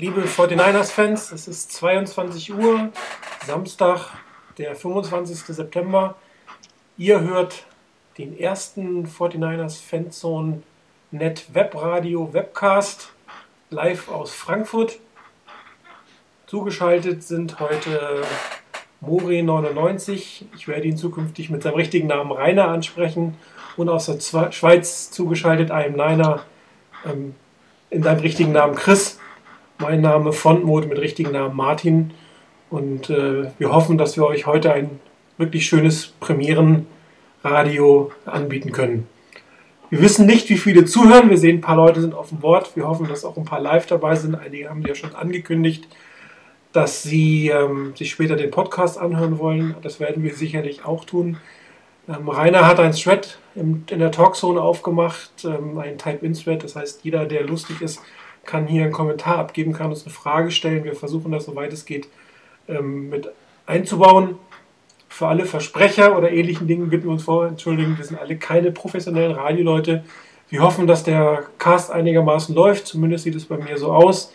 [0.00, 2.88] liebe 49ers-Fans, es ist 22 Uhr,
[3.46, 4.12] Samstag,
[4.56, 5.54] der 25.
[5.54, 6.14] September.
[6.96, 7.66] Ihr hört
[8.16, 10.62] den ersten 49ers Fanzone
[11.10, 13.12] Net Webradio Webcast
[13.68, 14.98] live aus Frankfurt.
[16.46, 18.22] Zugeschaltet sind heute
[19.04, 20.44] Mori99.
[20.56, 23.36] Ich werde ihn zukünftig mit seinem richtigen Namen Rainer ansprechen.
[23.76, 26.44] Und aus der Schweiz zugeschaltet einem Niner
[27.04, 27.34] ähm,
[27.90, 29.19] in seinem richtigen Namen Chris.
[29.80, 32.10] Mein Name Fontmode mit richtigen Namen Martin.
[32.68, 35.00] Und äh, wir hoffen, dass wir euch heute ein
[35.38, 39.08] wirklich schönes Premierenradio anbieten können.
[39.88, 41.30] Wir wissen nicht, wie viele zuhören.
[41.30, 42.76] Wir sehen, ein paar Leute sind auf dem Board.
[42.76, 44.34] Wir hoffen, dass auch ein paar live dabei sind.
[44.34, 45.88] Einige haben ja schon angekündigt,
[46.72, 49.76] dass sie ähm, sich später den Podcast anhören wollen.
[49.80, 51.38] Das werden wir sicherlich auch tun.
[52.06, 56.62] Ähm, Rainer hat ein Thread in der Talkzone aufgemacht, ähm, ein Type-In-Thread.
[56.62, 58.02] Das heißt, jeder, der lustig ist,
[58.44, 60.84] kann hier einen Kommentar abgeben, kann uns eine Frage stellen.
[60.84, 62.08] Wir versuchen das, soweit es geht,
[62.68, 63.28] ähm, mit
[63.66, 64.36] einzubauen.
[65.08, 68.70] Für alle Versprecher oder ähnlichen Dingen bitten wir uns vor, entschuldigen, wir sind alle keine
[68.70, 70.04] professionellen Radioleute.
[70.48, 74.32] Wir hoffen, dass der Cast einigermaßen läuft, zumindest sieht es bei mir so aus.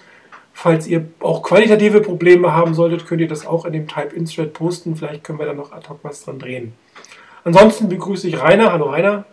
[0.54, 4.96] Falls ihr auch qualitative Probleme haben solltet, könnt ihr das auch in dem Type-In-Thread posten.
[4.96, 6.74] Vielleicht können wir da noch ad hoc was dran drehen.
[7.44, 8.72] Ansonsten begrüße ich Rainer.
[8.72, 9.26] Hallo Rainer.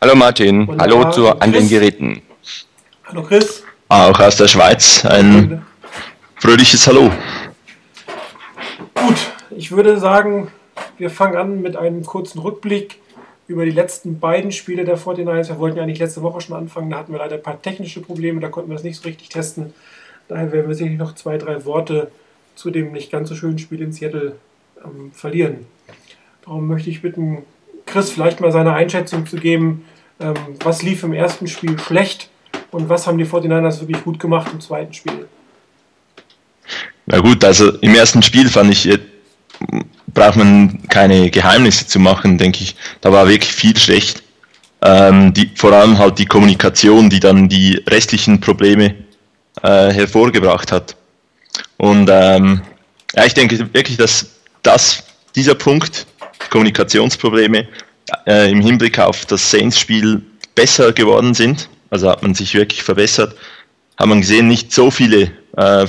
[0.00, 0.68] Hallo Martin.
[0.68, 2.22] Und Hallo zu, an den Geräten.
[3.06, 3.62] Hallo Chris.
[3.88, 5.62] Auch aus der Schweiz ein
[6.36, 7.12] fröhliches Hallo.
[8.94, 9.16] Gut,
[9.50, 10.50] ich würde sagen,
[10.96, 12.98] wir fangen an mit einem kurzen Rückblick
[13.46, 15.48] über die letzten beiden Spiele der 49ers.
[15.50, 18.00] Wir wollten ja eigentlich letzte Woche schon anfangen, da hatten wir leider ein paar technische
[18.00, 19.74] Probleme, da konnten wir das nicht so richtig testen.
[20.28, 22.10] Daher werden wir sicherlich noch zwei, drei Worte
[22.54, 24.36] zu dem nicht ganz so schönen Spiel in Seattle
[24.82, 25.66] ähm, verlieren.
[26.42, 27.42] Darum möchte ich bitten,
[27.84, 29.84] Chris vielleicht mal seine Einschätzung zu geben.
[30.20, 32.30] Ähm, was lief im ersten Spiel schlecht
[32.74, 35.28] und was haben die 49ers wirklich gut gemacht im zweiten Spiel?
[37.06, 38.98] Na gut, also im ersten Spiel fand ich, äh,
[40.08, 42.74] braucht man keine Geheimnisse zu machen, denke ich.
[43.00, 44.24] Da war wirklich viel schlecht.
[44.82, 48.96] Ähm, die, vor allem halt die Kommunikation, die dann die restlichen Probleme
[49.62, 50.96] äh, hervorgebracht hat.
[51.76, 52.60] Und ähm,
[53.14, 54.26] ja, ich denke wirklich, dass
[54.62, 55.04] das,
[55.36, 56.06] dieser Punkt,
[56.50, 57.68] Kommunikationsprobleme,
[58.26, 60.22] äh, im Hinblick auf das Saints-Spiel
[60.56, 63.36] besser geworden sind also hat man sich wirklich verbessert.
[63.96, 65.86] Hat man gesehen, nicht so viele äh,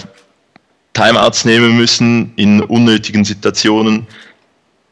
[0.94, 4.06] Timeouts nehmen müssen in unnötigen Situationen.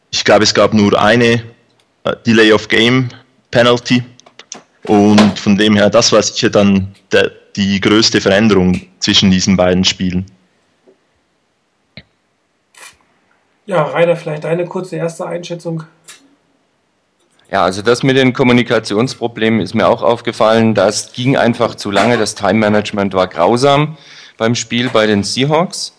[0.09, 1.43] Ich glaube, es gab nur eine
[2.03, 3.09] äh, Delay of Game
[3.51, 4.03] Penalty.
[4.85, 9.83] Und von dem her, das war sicher dann der, die größte Veränderung zwischen diesen beiden
[9.83, 10.25] Spielen.
[13.67, 15.83] Ja, Rainer, vielleicht deine kurze erste Einschätzung
[17.53, 20.73] ja, also das mit den Kommunikationsproblemen ist mir auch aufgefallen.
[20.73, 22.17] Das ging einfach zu lange.
[22.17, 23.95] Das Time Management war grausam
[24.39, 25.93] beim Spiel bei den Seahawks.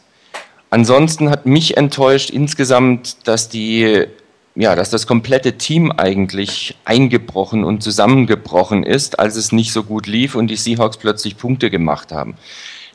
[0.71, 4.07] Ansonsten hat mich enttäuscht insgesamt, dass die
[4.57, 10.09] ja, dass das komplette Team eigentlich eingebrochen und zusammengebrochen ist, als es nicht so gut
[10.09, 12.37] lief und die Seahawks plötzlich Punkte gemacht haben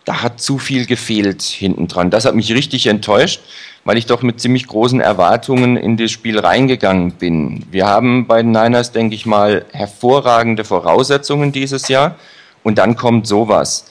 [0.10, 2.10] da hat zu viel gefehlt hinten dran.
[2.10, 3.42] Das hat mich richtig enttäuscht,
[3.86, 7.66] weil ich doch mit ziemlich großen Erwartungen in das Spiel reingegangen bin.
[7.72, 12.16] Wir haben bei den Niners, denke ich mal, hervorragende Voraussetzungen dieses Jahr
[12.64, 13.86] und dann kommt sowas.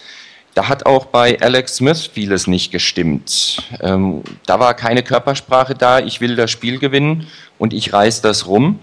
[0.55, 3.63] Da hat auch bei Alex Smith vieles nicht gestimmt.
[3.81, 7.29] Ähm, da war keine Körpersprache da, ich will das Spiel gewinnen
[7.59, 8.81] und ich reiß das rum.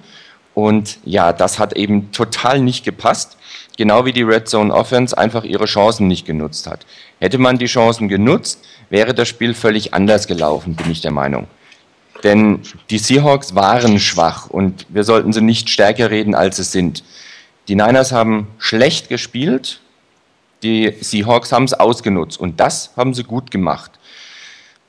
[0.53, 3.37] Und ja, das hat eben total nicht gepasst
[3.77, 6.85] genau wie die Red Zone Offense einfach ihre Chancen nicht genutzt hat.
[7.19, 11.47] Hätte man die Chancen genutzt, wäre das Spiel völlig anders gelaufen, bin ich der Meinung.
[12.23, 17.03] Denn die Seahawks waren schwach und wir sollten sie nicht stärker reden, als es sind.
[17.67, 19.79] Die Niners haben schlecht gespielt,
[20.63, 23.91] die Seahawks haben es ausgenutzt und das haben sie gut gemacht.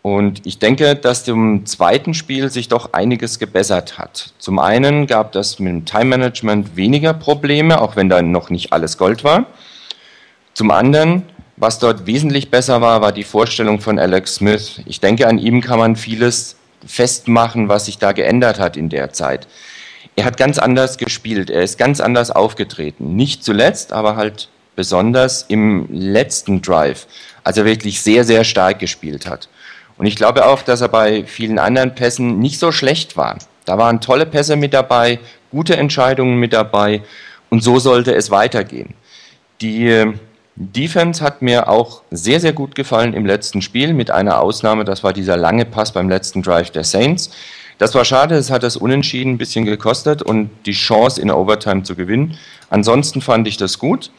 [0.03, 4.32] Und ich denke, dass im zweiten Spiel sich doch einiges gebessert hat.
[4.38, 8.72] Zum einen gab das mit dem Time Management weniger Probleme, auch wenn da noch nicht
[8.72, 9.47] alles Gold war.
[10.54, 11.25] Zum anderen,
[11.56, 14.80] was dort wesentlich besser war, war die Vorstellung von Alex Smith.
[14.86, 19.12] Ich denke, an ihm kann man vieles festmachen, was sich da geändert hat in der
[19.12, 19.48] Zeit.
[20.16, 23.16] Er hat ganz anders gespielt, er ist ganz anders aufgetreten.
[23.16, 27.06] Nicht zuletzt, aber halt besonders im letzten Drive,
[27.42, 29.48] als er wirklich sehr, sehr stark gespielt hat.
[29.98, 33.38] Und ich glaube auch, dass er bei vielen anderen Pässen nicht so schlecht war.
[33.64, 35.18] Da waren tolle Pässe mit dabei,
[35.50, 37.02] gute Entscheidungen mit dabei
[37.48, 38.94] und so sollte es weitergehen.
[39.62, 40.12] Die äh,
[40.56, 45.04] Defense hat mir auch sehr, sehr gut gefallen im letzten Spiel, mit einer Ausnahme, das
[45.04, 47.30] war dieser lange Pass beim letzten Drive der Saints.
[47.76, 51.82] Das war schade, es hat das Unentschieden ein bisschen gekostet und die Chance in Overtime
[51.82, 52.38] zu gewinnen.
[52.70, 54.10] Ansonsten fand ich das gut.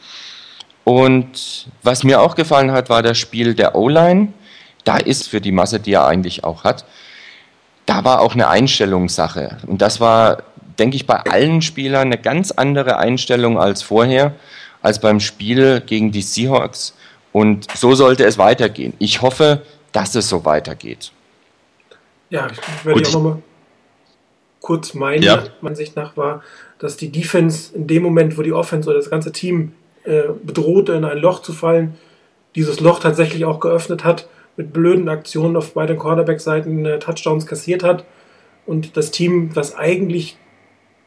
[0.84, 4.32] Und was mir auch gefallen hat, war das Spiel der O-Line.
[4.84, 6.84] Da ist für die Masse, die er eigentlich auch hat,
[7.84, 9.56] da war auch eine Einstellungssache.
[9.66, 10.44] Und das war,
[10.78, 14.34] denke ich, bei allen Spielern eine ganz andere Einstellung als vorher,
[14.82, 16.94] als beim Spiel gegen die Seahawks.
[17.32, 18.94] Und so sollte es weitergehen.
[18.98, 21.12] Ich hoffe, dass es so weitergeht.
[22.30, 23.42] Ja, ich werde auch nochmal
[24.60, 25.44] kurz meine ja.
[25.62, 26.42] Ansicht nach war,
[26.78, 29.72] dass die Defense in dem Moment, wo die Offense oder das ganze Team
[30.04, 31.94] äh, bedrohte, in ein Loch zu fallen,
[32.54, 37.82] dieses Loch tatsächlich auch geöffnet hat, mit blöden Aktionen auf beiden Cornerback-Seiten äh, Touchdowns kassiert
[37.82, 38.04] hat.
[38.66, 40.36] Und das Team, das eigentlich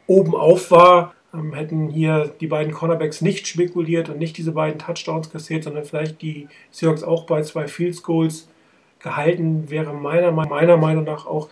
[0.08, 4.80] oben auf war, ähm, hätten hier die beiden Cornerbacks nicht spekuliert und nicht diese beiden
[4.80, 8.48] Touchdowns kassiert, sondern vielleicht die Seahawks auch bei zwei Field Goals
[9.00, 11.50] gehalten, wäre meiner, meiner Meinung nach auch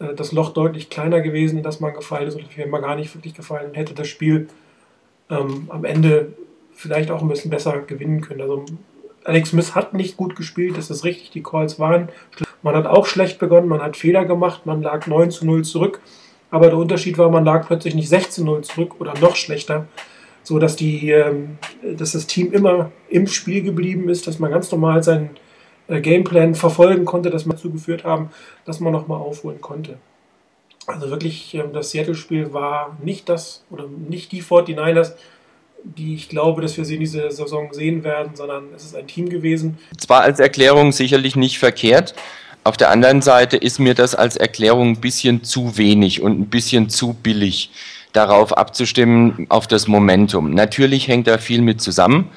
[0.00, 3.14] äh, das Loch deutlich kleiner gewesen, dass man gefallen ist oder wäre man gar nicht
[3.14, 4.48] wirklich gefallen und hätte das Spiel
[5.30, 6.32] ähm, am Ende
[6.72, 8.40] vielleicht auch ein bisschen besser gewinnen können.
[8.40, 8.64] Also
[9.24, 12.08] Alex Smith hat nicht gut gespielt, das ist richtig, die Calls waren.
[12.62, 16.00] Man hat auch schlecht begonnen, man hat Fehler gemacht, man lag 9 zu 0 zurück.
[16.50, 19.86] Aber der Unterschied war, man lag plötzlich nicht 16 0 zurück oder noch schlechter,
[20.42, 24.70] so dass, die, ähm, dass das Team immer im Spiel geblieben ist, dass man ganz
[24.72, 25.30] normal seinen
[25.88, 28.30] äh, Gameplan verfolgen konnte, dass man dazu geführt haben,
[28.64, 29.98] dass man nochmal aufholen konnte.
[30.86, 35.12] Also wirklich, ähm, das Seattle-Spiel war nicht das oder nicht die 49ers,
[35.84, 39.06] die ich glaube, dass wir sie in dieser Saison sehen werden, sondern es ist ein
[39.06, 39.78] Team gewesen.
[39.96, 42.14] Zwar als Erklärung sicherlich nicht verkehrt.
[42.64, 46.46] Auf der anderen Seite ist mir das als Erklärung ein bisschen zu wenig und ein
[46.46, 47.70] bisschen zu billig,
[48.12, 50.52] darauf abzustimmen, auf das Momentum.
[50.54, 52.30] Natürlich hängt da viel mit zusammen,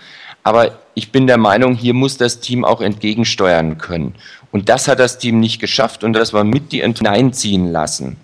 [0.44, 4.16] aber ich bin der Meinung, hier muss das Team auch entgegensteuern können.
[4.52, 8.18] Und das hat das Team nicht geschafft und das war mit die hineinziehen lassen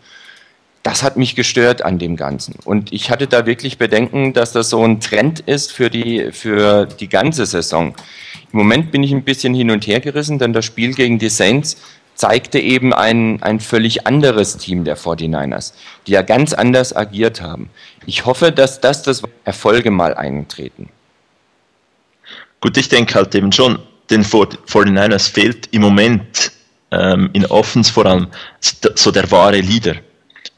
[0.88, 2.56] das hat mich gestört an dem Ganzen.
[2.64, 6.86] Und ich hatte da wirklich Bedenken, dass das so ein Trend ist für die, für
[6.86, 7.94] die ganze Saison.
[8.52, 11.30] Im Moment bin ich ein bisschen hin und her gerissen, denn das Spiel gegen die
[11.30, 11.78] Saints
[12.16, 15.74] zeigte eben ein, ein völlig anderes Team der 49ers,
[16.08, 17.70] die ja ganz anders agiert haben.
[18.06, 20.90] Ich hoffe, dass das, das Erfolge mal eintreten.
[22.60, 23.80] Gut, ich denke halt eben schon,
[24.10, 26.52] den 49ers fehlt im Moment
[26.92, 28.28] ähm, in Offens vor allem
[28.96, 29.96] so der wahre Leader.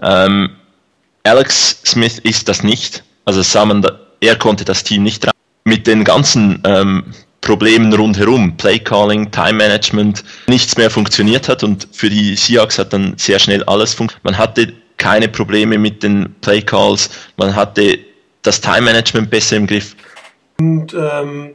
[0.01, 0.51] Ähm,
[1.23, 3.03] Alex Smith ist das nicht.
[3.25, 3.85] Also Saman,
[4.21, 5.27] er konnte das Team nicht
[5.65, 7.03] mit den ganzen ähm,
[7.49, 12.93] Problemen rundherum, Play Calling, Time Management, nichts mehr funktioniert hat und für die Seahawks hat
[12.93, 14.23] dann sehr schnell alles funktioniert.
[14.23, 17.97] Man hatte keine Probleme mit den Play Calls, man hatte
[18.43, 19.95] das Time Management besser im Griff.
[20.59, 21.53] Und ähm,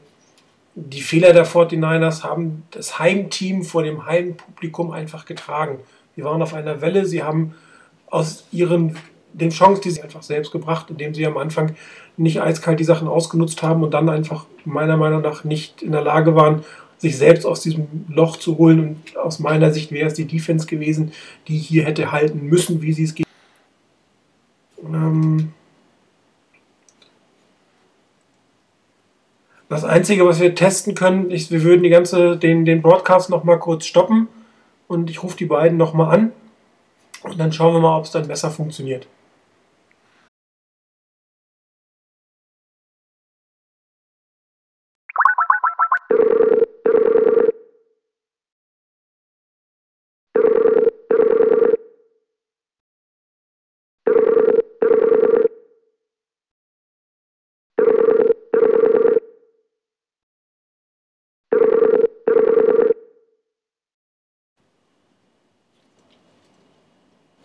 [0.74, 5.78] die Fehler der 49ers haben das Heimteam vor dem Heimpublikum einfach getragen.
[6.16, 7.54] Sie waren auf einer Welle, sie haben
[8.10, 8.96] aus ihren
[9.32, 11.76] den Chancen, die sie einfach selbst gebracht, indem sie am Anfang
[12.16, 16.02] nicht eiskalt die Sachen ausgenutzt haben und dann einfach meiner Meinung nach nicht in der
[16.02, 16.64] Lage waren,
[16.98, 18.80] sich selbst aus diesem Loch zu holen.
[18.80, 21.12] Und aus meiner Sicht wäre es die Defense gewesen,
[21.48, 23.26] die hier hätte halten müssen, wie sie es geht.
[24.82, 25.52] Ähm
[29.68, 33.58] das Einzige, was wir testen können, ist, wir würden die ganze, den, den Broadcast nochmal
[33.58, 34.28] kurz stoppen
[34.86, 36.32] und ich rufe die beiden nochmal an
[37.22, 39.08] und dann schauen wir mal, ob es dann besser funktioniert.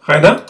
[0.10, 0.44] Rainer?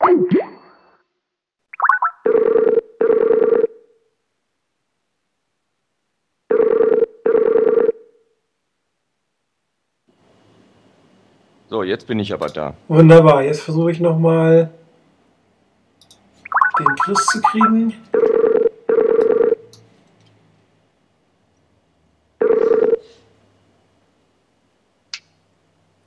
[11.69, 12.73] So, jetzt bin ich aber da.
[12.87, 14.71] Wunderbar, jetzt versuche ich nochmal
[16.79, 17.93] den Chris zu kriegen.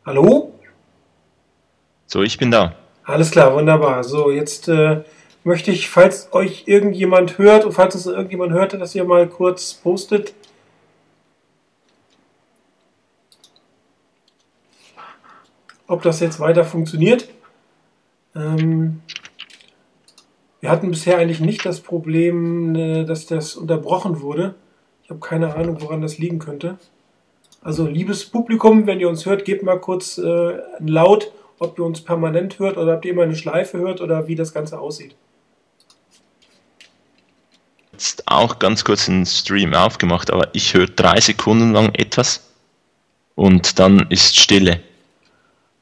[0.07, 0.55] Hallo?
[2.07, 2.82] So, ich bin da.
[3.05, 4.05] Alles klar, wunderbar.
[4.05, 5.03] So, jetzt äh,
[5.43, 9.75] möchte ich, falls euch irgendjemand hört und falls es irgendjemand hörte, dass ihr mal kurz
[9.75, 10.35] postet.
[15.89, 17.29] Ob das jetzt weiter funktioniert.
[18.37, 19.03] Ähm,
[20.61, 24.55] wir hatten bisher eigentlich nicht das Problem, äh, dass das unterbrochen wurde.
[25.03, 26.79] Ich habe keine Ahnung, woran das liegen könnte.
[27.63, 31.85] Also, liebes Publikum, wenn ihr uns hört, gebt mal kurz äh, ein Laut ob ihr
[31.85, 35.15] uns permanent hört oder ob ihr immer eine Schleife hört oder wie das Ganze aussieht.
[37.93, 42.51] Jetzt auch ganz kurz den Stream aufgemacht, aber ich höre drei Sekunden lang etwas
[43.35, 44.81] und dann ist Stille.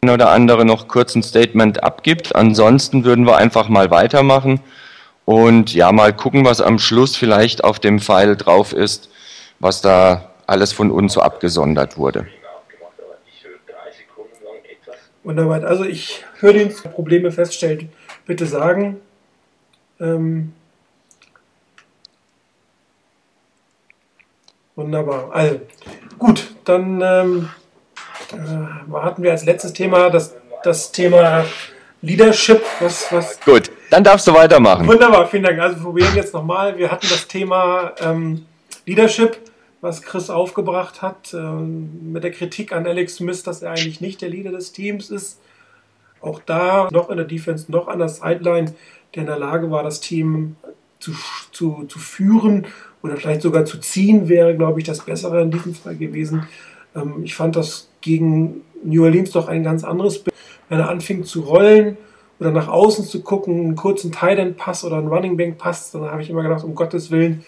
[0.03, 2.35] Oder andere noch kurz ein Statement abgibt.
[2.35, 4.61] Ansonsten würden wir einfach mal weitermachen
[5.25, 9.11] und ja, mal gucken, was am Schluss vielleicht auf dem Pfeil drauf ist,
[9.59, 12.27] was da alles von uns so abgesondert wurde.
[15.23, 15.65] Wunderbar.
[15.65, 17.87] Also ich höre den Probleme feststellt,
[18.27, 19.01] bitte sagen.
[20.01, 20.53] Ähm
[24.75, 25.31] wunderbar.
[25.33, 25.61] Also
[26.19, 27.51] gut, dann ähm,
[28.33, 31.45] äh, hatten wir als letztes Thema das, das Thema
[32.01, 32.63] Leadership.
[32.81, 34.87] Was, was gut, dann darfst du weitermachen.
[34.87, 35.59] Wunderbar, vielen Dank.
[35.61, 36.79] Also probieren jetzt nochmal.
[36.79, 38.47] Wir hatten das Thema ähm,
[38.87, 39.50] Leadership
[39.81, 44.21] was Chris aufgebracht hat, ähm, mit der Kritik an Alex Smith, dass er eigentlich nicht
[44.21, 45.41] der Leader des Teams ist.
[46.21, 48.75] Auch da noch in der Defense, noch an der Sideline,
[49.15, 50.57] der in der Lage war, das Team
[50.99, 51.13] zu,
[51.51, 52.67] zu, zu führen
[53.03, 56.47] oder vielleicht sogar zu ziehen, wäre, glaube ich, das Bessere in diesem Fall gewesen.
[56.95, 60.37] Ähm, ich fand das gegen New Orleans doch ein ganz anderes Bild.
[60.69, 61.97] Wenn er anfing zu rollen
[62.39, 65.91] oder nach außen zu gucken, einen kurzen Tight End Pass oder einen Running Bank Pass,
[65.91, 67.45] dann habe ich immer gedacht, um Gottes Willen,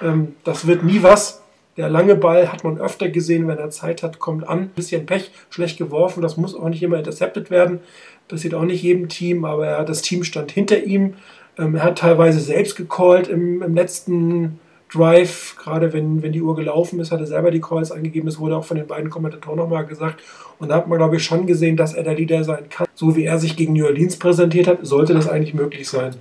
[0.00, 1.41] ähm, das wird nie was.
[1.76, 4.58] Der lange Ball hat man öfter gesehen, wenn er Zeit hat, kommt an.
[4.58, 6.22] Ein bisschen Pech, schlecht geworfen.
[6.22, 7.80] Das muss auch nicht immer intercepted werden.
[8.28, 11.14] Passiert auch nicht jedem Team, aber er, das Team stand hinter ihm.
[11.58, 14.58] Ähm, er hat teilweise selbst gecallt im, im letzten
[14.92, 18.26] Drive, gerade wenn, wenn die Uhr gelaufen ist, hat er selber die Calls angegeben.
[18.26, 20.22] Das wurde auch von den beiden Kommentatoren nochmal gesagt.
[20.58, 22.86] Und da hat man, glaube ich, schon gesehen, dass er der Leader sein kann.
[22.94, 26.14] So wie er sich gegen New Orleans präsentiert hat, sollte das eigentlich möglich sein.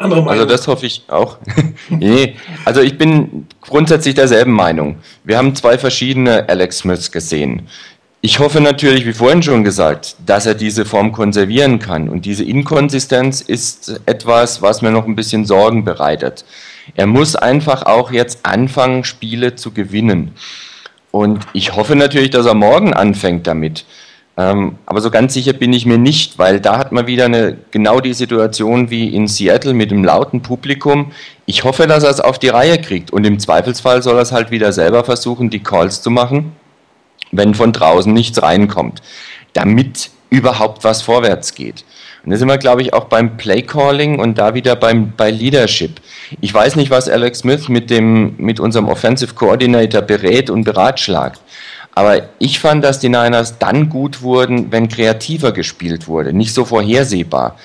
[0.00, 0.32] Andere Meinung.
[0.32, 1.36] Also das hoffe ich auch.
[1.90, 4.96] nee, also ich bin grundsätzlich derselben Meinung.
[5.24, 7.68] Wir haben zwei verschiedene Alex Smiths gesehen.
[8.22, 12.08] Ich hoffe natürlich, wie vorhin schon gesagt, dass er diese Form konservieren kann.
[12.08, 16.46] Und diese Inkonsistenz ist etwas, was mir noch ein bisschen Sorgen bereitet.
[16.94, 20.32] Er muss einfach auch jetzt anfangen, Spiele zu gewinnen.
[21.10, 23.84] Und ich hoffe natürlich, dass er morgen anfängt damit.
[24.36, 27.56] Ähm, aber so ganz sicher bin ich mir nicht, weil da hat man wieder eine,
[27.70, 31.12] genau die Situation wie in Seattle mit dem lauten Publikum.
[31.46, 34.32] Ich hoffe, dass er es auf die Reihe kriegt und im Zweifelsfall soll er es
[34.32, 36.52] halt wieder selber versuchen, die Calls zu machen,
[37.32, 39.02] wenn von draußen nichts reinkommt,
[39.52, 41.84] damit überhaupt was vorwärts geht.
[42.24, 46.00] Und da sind wir, glaube ich, auch beim Playcalling und da wieder beim, bei Leadership.
[46.40, 51.40] Ich weiß nicht, was Alex Smith mit, dem, mit unserem Offensive Coordinator berät und beratschlagt.
[52.00, 56.64] Aber ich fand, dass die Niners dann gut wurden, wenn kreativer gespielt wurde, nicht so
[56.64, 57.56] vorhersehbar.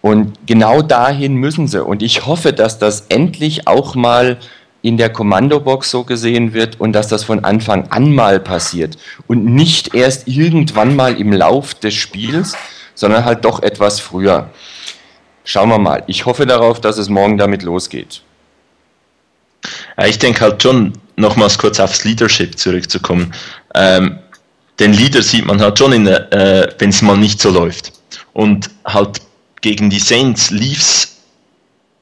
[0.00, 1.84] Und genau dahin müssen sie.
[1.84, 4.38] Und ich hoffe, dass das endlich auch mal
[4.82, 9.44] in der Kommandobox so gesehen wird und dass das von Anfang an mal passiert und
[9.44, 12.56] nicht erst irgendwann mal im Lauf des Spiels,
[12.94, 14.50] sondern halt doch etwas früher.
[15.42, 16.04] Schauen wir mal.
[16.06, 18.22] Ich hoffe darauf, dass es morgen damit losgeht.
[20.06, 23.32] Ich denke halt schon, nochmals kurz aufs Leadership zurückzukommen.
[23.74, 24.18] Ähm,
[24.78, 27.92] den Leader sieht man halt schon, äh, wenn es mal nicht so läuft.
[28.32, 29.20] Und halt
[29.60, 31.16] gegen die Saints lief es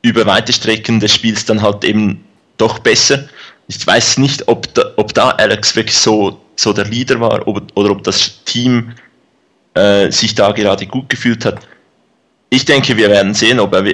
[0.03, 2.25] über weite Strecken des Spiels dann halt eben
[2.57, 3.25] doch besser.
[3.69, 7.63] Ich weiß nicht, ob da, ob da Alex wirklich so, so der Leader war ob,
[7.75, 8.93] oder ob das Team
[9.75, 11.61] äh, sich da gerade gut gefühlt hat.
[12.51, 13.85] Ich denke, wir werden sehen, ob er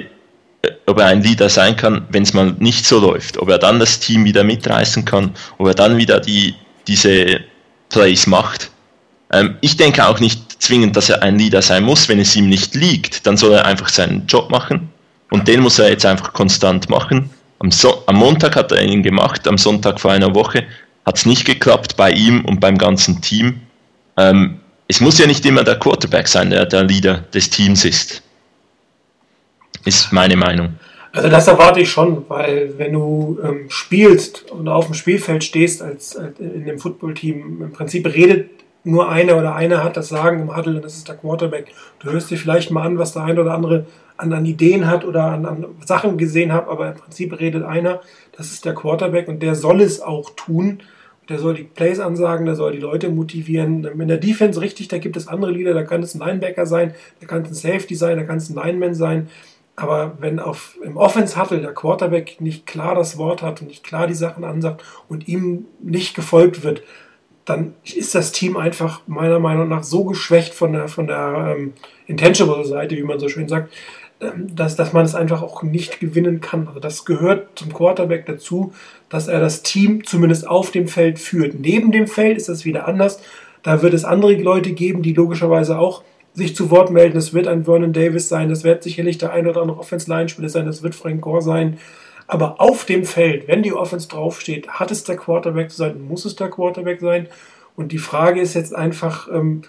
[0.85, 3.79] ob er ein Leader sein kann, wenn es mal nicht so läuft, ob er dann
[3.79, 6.55] das Team wieder mitreißen kann, ob er dann wieder die,
[6.87, 7.39] diese
[7.89, 8.69] Plays macht.
[9.31, 12.49] Ähm, ich denke auch nicht zwingend, dass er ein Leader sein muss, wenn es ihm
[12.49, 14.89] nicht liegt, dann soll er einfach seinen Job machen
[15.31, 17.29] und den muss er jetzt einfach konstant machen.
[17.59, 20.65] Am, so am Montag hat er ihn gemacht, am Sonntag vor einer Woche
[21.05, 23.61] hat es nicht geklappt bei ihm und beim ganzen Team.
[24.17, 28.21] Ähm, es muss ja nicht immer der Quarterback sein, der der Leader des Teams ist.
[29.85, 30.75] Ist meine Meinung.
[31.11, 35.81] Also das erwarte ich schon, weil wenn du ähm, spielst und auf dem Spielfeld stehst
[35.81, 38.49] als, als in dem Footballteam, im Prinzip redet
[38.83, 41.73] nur einer oder einer hat das Sagen im Huddle und das ist der Quarterback.
[41.99, 43.85] Du hörst dir vielleicht mal an, was der eine oder andere
[44.17, 48.01] an, an Ideen hat oder an, an Sachen gesehen hat, aber im Prinzip redet einer,
[48.37, 50.79] das ist der Quarterback und der soll es auch tun.
[51.27, 53.83] Der soll die Plays ansagen, der soll die Leute motivieren.
[53.83, 56.95] In der Defense richtig, da gibt es andere Lieder, da kann es ein Linebacker sein,
[57.19, 59.29] da kann es ein Safety sein, da kann es ein Lineman sein.
[59.79, 64.07] Aber wenn auf, im Offense-Huddle der Quarterback nicht klar das Wort hat und nicht klar
[64.07, 66.83] die Sachen ansagt und ihm nicht gefolgt wird,
[67.45, 71.73] dann ist das Team einfach meiner Meinung nach so geschwächt von der, von der ähm,
[72.07, 73.73] Intangible-Seite, wie man so schön sagt,
[74.19, 76.67] ähm, dass, dass man es einfach auch nicht gewinnen kann.
[76.67, 78.73] Also das gehört zum Quarterback dazu,
[79.07, 81.55] dass er das Team zumindest auf dem Feld führt.
[81.59, 83.21] Neben dem Feld ist das wieder anders.
[83.63, 86.03] Da wird es andere Leute geben, die logischerweise auch
[86.39, 87.17] sich zu Wort melden.
[87.17, 90.65] Es wird ein Vernon Davis sein, das wird sicherlich der ein oder andere Offense-Line-Spieler sein,
[90.65, 91.77] das wird Frank Gore sein.
[92.25, 96.25] Aber auf dem Feld, wenn die Offense draufsteht, hat es der Quarterback zu sein, muss
[96.25, 97.27] es der Quarterback sein.
[97.75, 99.63] Und die Frage ist jetzt einfach, ähm,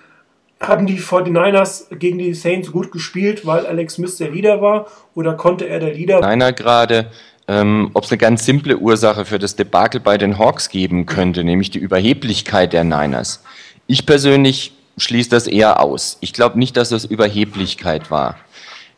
[0.61, 5.35] haben die 49ers gegen die Saints gut gespielt, weil Alex Smith der Leader war oder
[5.35, 6.23] konnte er der Leader?
[6.23, 7.11] Einer gerade,
[7.49, 11.45] ähm, ob es eine ganz simple Ursache für das Debakel bei den Hawks geben könnte,
[11.45, 13.43] nämlich die Überheblichkeit der Niners.
[13.87, 16.19] Ich persönlich schließe das eher aus.
[16.21, 18.37] Ich glaube nicht, dass das Überheblichkeit war.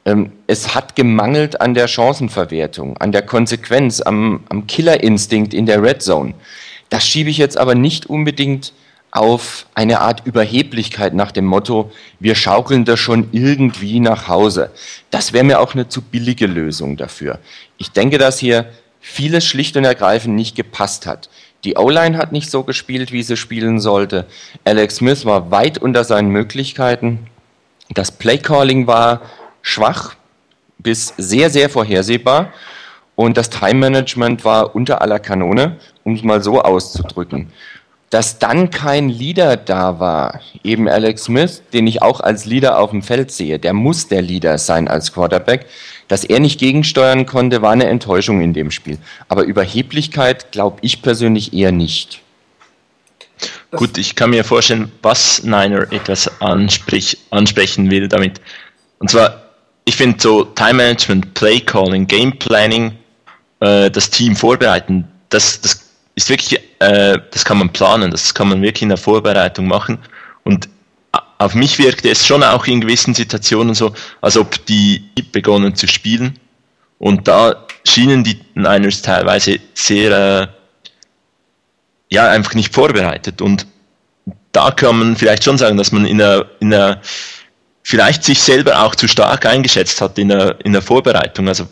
[0.05, 5.83] Ähm, es hat gemangelt an der Chancenverwertung, an der Konsequenz, am, am Killerinstinkt in der
[5.83, 6.35] Red Zone.
[6.89, 8.73] Das schiebe ich jetzt aber nicht unbedingt
[9.13, 14.71] auf eine Art Überheblichkeit nach dem Motto, wir schaukeln das schon irgendwie nach Hause.
[15.11, 17.39] Das wäre mir auch eine zu billige Lösung dafür.
[17.77, 18.71] Ich denke, dass hier
[19.01, 21.29] vieles schlicht und ergreifend nicht gepasst hat.
[21.65, 24.27] Die O-Line hat nicht so gespielt, wie sie spielen sollte.
[24.65, 27.27] Alex Smith war weit unter seinen Möglichkeiten.
[27.91, 29.23] Das Playcalling war
[29.63, 30.15] schwach
[30.79, 32.53] bis sehr, sehr vorhersehbar.
[33.15, 37.53] Und das Time Management war unter aller Kanone, um es mal so auszudrücken
[38.13, 42.91] dass dann kein Leader da war, eben Alex Smith, den ich auch als Leader auf
[42.91, 45.65] dem Feld sehe, der muss der Leader sein als Quarterback,
[46.13, 48.99] dass er nicht gegensteuern konnte, war eine Enttäuschung in dem Spiel.
[49.29, 52.21] Aber Überheblichkeit glaube ich persönlich eher nicht.
[53.71, 58.43] Gut, ich kann mir vorstellen, was Niner etwas ansprich, ansprechen will damit.
[58.99, 59.43] Und zwar,
[59.87, 62.93] ich finde so Time Management, Play Calling, Game Planning,
[63.61, 65.83] äh, das Team vorbereiten, das, das
[66.15, 69.97] ist wirklich, äh, das kann man planen, das kann man wirklich in der Vorbereitung machen.
[70.45, 70.69] Und
[71.43, 75.89] auf mich wirkte es schon auch in gewissen Situationen so, als ob die begonnen zu
[75.89, 76.39] spielen.
[76.99, 80.47] Und da schienen die Niners teilweise sehr, äh,
[82.15, 83.43] ja, einfach nicht vorbereitet.
[83.43, 83.67] Und
[84.53, 87.01] da kann man vielleicht schon sagen, dass man in der, in der,
[87.83, 91.49] vielleicht sich selber auch zu stark eingeschätzt hat in der, in der Vorbereitung.
[91.49, 91.67] Also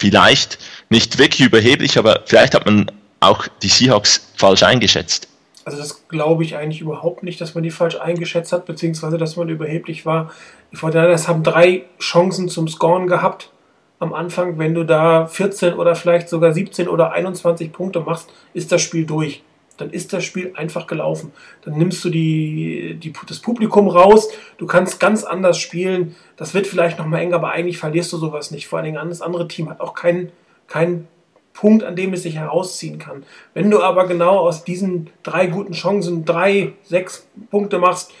[0.00, 5.28] vielleicht nicht wirklich überheblich, aber vielleicht hat man auch die Seahawks falsch eingeschätzt.
[5.64, 9.36] Also das glaube ich eigentlich überhaupt nicht, dass man die falsch eingeschätzt hat, beziehungsweise dass
[9.36, 10.30] man überheblich war.
[10.72, 13.52] Die Fortinanders haben drei Chancen zum Scoren gehabt
[13.98, 14.58] am Anfang.
[14.58, 19.06] Wenn du da 14 oder vielleicht sogar 17 oder 21 Punkte machst, ist das Spiel
[19.06, 19.42] durch.
[19.78, 21.32] Dann ist das Spiel einfach gelaufen.
[21.64, 26.14] Dann nimmst du die, die, das Publikum raus, du kannst ganz anders spielen.
[26.36, 28.66] Das wird vielleicht nochmal eng, aber eigentlich verlierst du sowas nicht.
[28.66, 30.30] Vor allen Dingen das andere Team hat auch keinen
[30.66, 31.08] keinen
[31.52, 33.24] Punkt, an dem es sich herausziehen kann.
[33.54, 38.12] Wenn du aber genau aus diesen drei guten Chancen drei, sechs Punkte machst,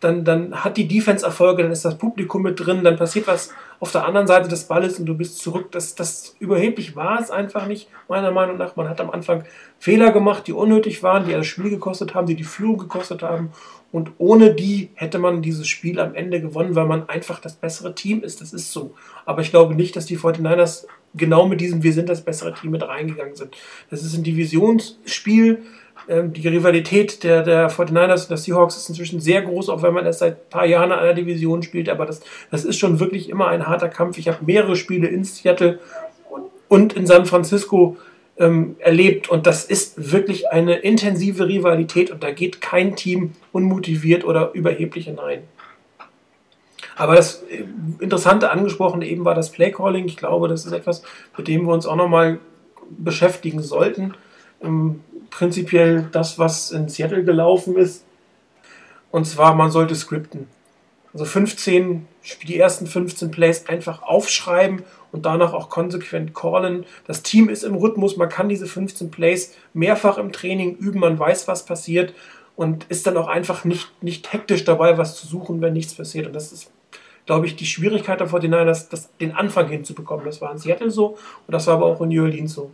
[0.00, 3.50] dann, dann hat die Defense Erfolge, dann ist das Publikum mit drin, dann passiert was
[3.80, 5.70] auf der anderen Seite des Balles und du bist zurück.
[5.72, 8.76] Das, das überheblich war es einfach nicht, meiner Meinung nach.
[8.76, 9.44] Man hat am Anfang
[9.78, 13.52] Fehler gemacht, die unnötig waren, die das Spiel gekostet haben, die die Führung gekostet haben.
[13.92, 17.94] Und ohne die hätte man dieses Spiel am Ende gewonnen, weil man einfach das bessere
[17.94, 18.40] Team ist.
[18.40, 18.94] Das ist so.
[19.26, 22.70] Aber ich glaube nicht, dass die 49ers genau mit diesem Wir sind das bessere Team
[22.70, 23.56] mit reingegangen sind.
[23.90, 25.62] Das ist ein Divisionsspiel.
[26.08, 29.92] Ähm, die Rivalität der, der 49ers und der Seahawks ist inzwischen sehr groß, auch wenn
[29.92, 31.88] man erst seit ein paar Jahren in einer Division spielt.
[31.88, 34.18] Aber das, das ist schon wirklich immer ein harter Kampf.
[34.18, 35.80] Ich habe mehrere Spiele in Seattle
[36.68, 37.96] und in San Francisco
[38.40, 39.28] ähm, erlebt.
[39.28, 45.04] Und das ist wirklich eine intensive Rivalität und da geht kein Team unmotiviert oder überheblich
[45.04, 45.42] hinein.
[46.96, 47.64] Aber das äh,
[48.00, 50.06] Interessante angesprochen eben war das Playcalling.
[50.06, 51.02] Ich glaube, das ist etwas,
[51.36, 52.40] mit dem wir uns auch nochmal
[52.90, 54.14] beschäftigen sollten.
[54.62, 55.00] Ähm,
[55.30, 58.04] prinzipiell das, was in Seattle gelaufen ist.
[59.10, 60.46] Und zwar, man sollte skripten.
[61.12, 62.06] Also 15,
[62.46, 66.86] die ersten 15 Plays einfach aufschreiben und danach auch konsequent callen.
[67.06, 71.18] Das Team ist im Rhythmus, man kann diese 15 Plays mehrfach im Training üben, man
[71.18, 72.14] weiß, was passiert
[72.56, 76.26] und ist dann auch einfach nicht, nicht hektisch dabei, was zu suchen, wenn nichts passiert.
[76.26, 76.70] Und das ist,
[77.26, 80.26] glaube ich, die Schwierigkeit der 49ers, das, den Anfang hinzubekommen.
[80.26, 82.70] Das war in Seattle so und das war aber auch in New Orleans so.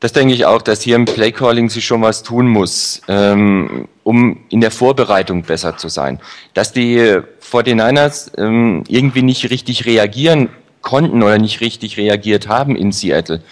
[0.00, 4.40] Das denke ich auch, dass hier im Playcalling sich schon was tun muss, ähm, um
[4.48, 6.20] in der Vorbereitung besser zu sein.
[6.54, 10.48] Dass die 49ers ähm, irgendwie nicht richtig reagieren
[10.80, 13.42] konnten oder nicht richtig reagiert haben in Seattle,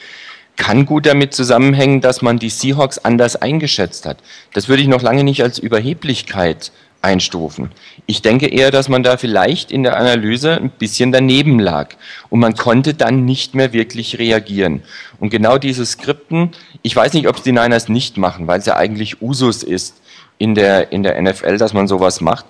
[0.57, 4.19] kann gut damit zusammenhängen, dass man die Seahawks anders eingeschätzt hat.
[4.55, 7.71] Das würde ich noch lange nicht als Überheblichkeit einstufen.
[8.07, 11.91] Ich denke eher, dass man da vielleicht in der Analyse ein bisschen daneben lag
[12.29, 14.83] und man konnte dann nicht mehr wirklich reagieren.
[15.21, 16.51] Und genau diese Skripten,
[16.83, 20.01] ich weiß nicht, ob es die Niners nicht machen, weil es ja eigentlich Usus ist
[20.39, 22.47] in der, in der NFL, dass man sowas macht.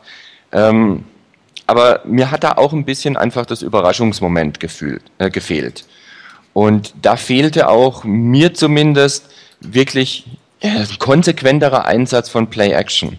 [0.52, 1.04] Ähm,
[1.66, 5.84] aber mir hat da auch ein bisschen einfach das Überraschungsmoment gefühlt, äh, gefehlt.
[6.54, 9.26] Und da fehlte auch mir zumindest
[9.60, 10.24] wirklich
[10.60, 13.18] äh, konsequenterer Einsatz von Play-Action.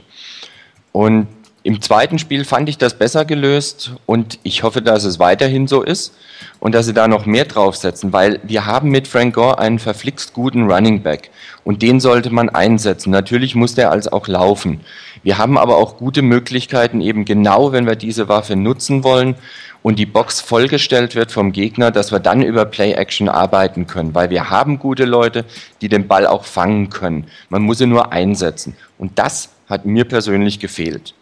[0.91, 1.27] Und
[1.61, 5.83] Im zweiten Spiel fand ich das besser gelöst und ich hoffe, dass es weiterhin so
[5.83, 6.13] ist
[6.61, 10.33] und dass sie da noch mehr draufsetzen, weil wir haben mit Frank Gore einen verflixt
[10.33, 11.31] guten Running Back
[11.65, 13.11] und den sollte man einsetzen.
[13.11, 14.79] Natürlich muss der als auch laufen.
[15.21, 19.35] Wir haben aber auch gute Möglichkeiten, eben genau, wenn wir diese Waffe nutzen wollen
[19.83, 24.29] und die Box vollgestellt wird vom Gegner, dass wir dann über Play-Action arbeiten können, weil
[24.29, 25.43] wir haben gute Leute,
[25.81, 27.27] die den Ball auch fangen können.
[27.49, 28.77] Man muss sie nur einsetzen.
[28.97, 31.13] Und das hat mir persönlich gefehlt.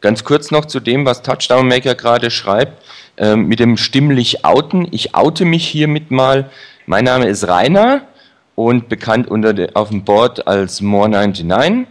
[0.00, 2.82] Ganz kurz noch zu dem, was Touchdown Maker gerade schreibt,
[3.16, 4.88] äh, mit dem stimmlich outen.
[4.90, 6.50] Ich oute mich hiermit mal.
[6.86, 8.02] Mein Name ist Rainer
[8.54, 11.86] und bekannt unter auf dem Board als More99.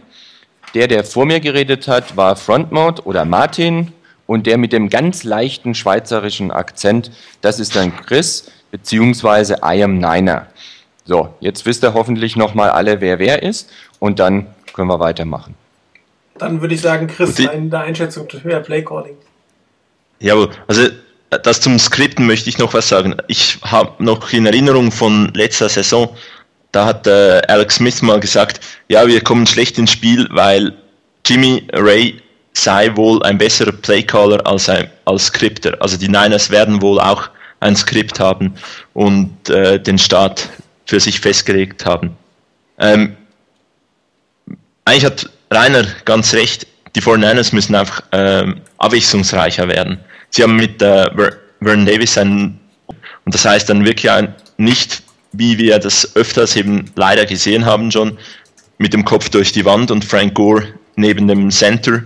[0.74, 3.92] Der, der vor mir geredet hat, war Frontmode oder Martin
[4.26, 9.98] und der mit dem ganz leichten schweizerischen Akzent, das ist dann Chris beziehungsweise I am
[9.98, 10.46] Niner.
[11.04, 15.54] So, jetzt wisst ihr hoffentlich nochmal alle, wer wer ist und dann können wir weitermachen.
[16.38, 19.16] Dann würde ich sagen, Chris, deine Einschätzung zu höher Playcalling.
[20.20, 20.88] Jawohl, also
[21.42, 23.16] das zum Skripten möchte ich noch was sagen.
[23.28, 26.16] Ich habe noch in Erinnerung von letzter Saison,
[26.72, 30.74] da hat äh, Alex Smith mal gesagt, ja, wir kommen schlecht ins Spiel, weil
[31.24, 32.20] Jimmy Ray
[32.52, 35.76] sei wohl ein besserer Playcaller als ein als Skripter.
[35.80, 37.28] Also die Niners werden wohl auch
[37.60, 38.54] ein Skript haben
[38.92, 40.48] und äh, den Start
[40.86, 42.16] für sich festgelegt haben.
[42.78, 43.16] Ähm,
[44.84, 49.98] eigentlich hat Rainer ganz recht, die 49ers müssen einfach ähm, abwechslungsreicher werden.
[50.30, 51.06] Sie haben mit äh,
[51.62, 52.60] Vern Davis einen,
[53.24, 57.90] und das heißt dann wirklich ein, nicht, wie wir das öfters eben leider gesehen haben
[57.90, 58.16] schon,
[58.78, 62.02] mit dem Kopf durch die Wand und Frank Gore neben dem Center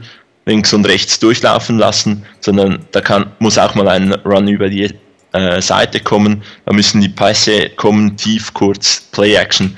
[0.46, 4.94] links und rechts durchlaufen lassen, sondern da kann, muss auch mal ein Run über die
[5.32, 9.76] äh, Seite kommen, da müssen die Pässe kommen, tief, kurz, Play-Action.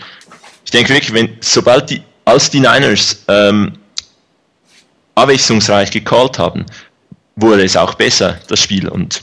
[0.65, 3.73] Ich denke wirklich, wenn, sobald die als die Niners ähm,
[5.17, 6.65] abwechslungsreich gecallt haben,
[7.35, 8.89] wurde es auch besser, das Spiel.
[8.89, 9.23] Und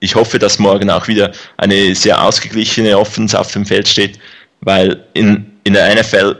[0.00, 4.18] ich hoffe, dass morgen auch wieder eine sehr ausgeglichene Offense auf dem Feld steht,
[4.62, 6.36] weil in, in der NFL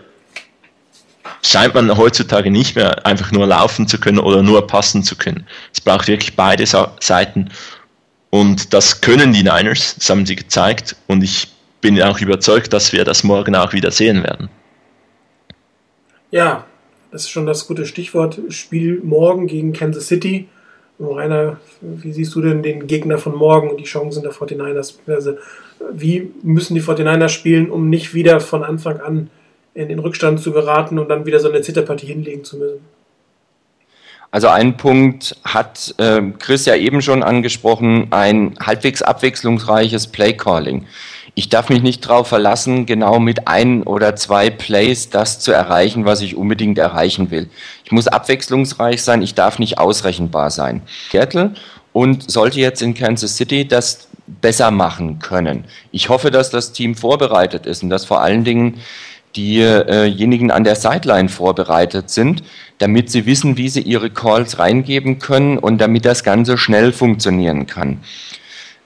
[1.42, 5.46] scheint man heutzutage nicht mehr einfach nur laufen zu können oder nur passen zu können.
[5.72, 7.50] Es braucht wirklich beide Seiten.
[8.30, 10.96] Und das können die Niners, das haben sie gezeigt.
[11.08, 11.48] Und ich
[11.82, 14.48] bin auch überzeugt, dass wir das morgen auch wieder sehen werden.
[16.30, 16.64] Ja,
[17.10, 18.40] das ist schon das gute Stichwort.
[18.48, 20.48] Spiel morgen gegen Kansas City.
[20.98, 24.94] Rainer, wie siehst du denn den Gegner von morgen und die Chancen der 49ers?
[25.06, 25.34] Also,
[25.92, 29.30] wie müssen die 49ers spielen, um nicht wieder von Anfang an
[29.74, 32.80] in den Rückstand zu geraten und dann wieder so eine Zitterpartie hinlegen zu müssen?
[34.30, 40.86] Also ein Punkt hat äh, Chris ja eben schon angesprochen, ein halbwegs abwechslungsreiches Playcalling
[41.38, 46.06] ich darf mich nicht darauf verlassen, genau mit ein oder zwei Plays das zu erreichen,
[46.06, 47.50] was ich unbedingt erreichen will.
[47.84, 50.80] Ich muss abwechslungsreich sein, ich darf nicht ausrechenbar sein.
[51.10, 51.52] Seattle
[51.92, 55.66] und sollte jetzt in Kansas City das besser machen können.
[55.92, 58.80] Ich hoffe, dass das Team vorbereitet ist und dass vor allen Dingen
[59.36, 62.44] diejenigen an der Sideline vorbereitet sind,
[62.78, 67.66] damit sie wissen, wie sie ihre Calls reingeben können und damit das Ganze schnell funktionieren
[67.66, 68.00] kann.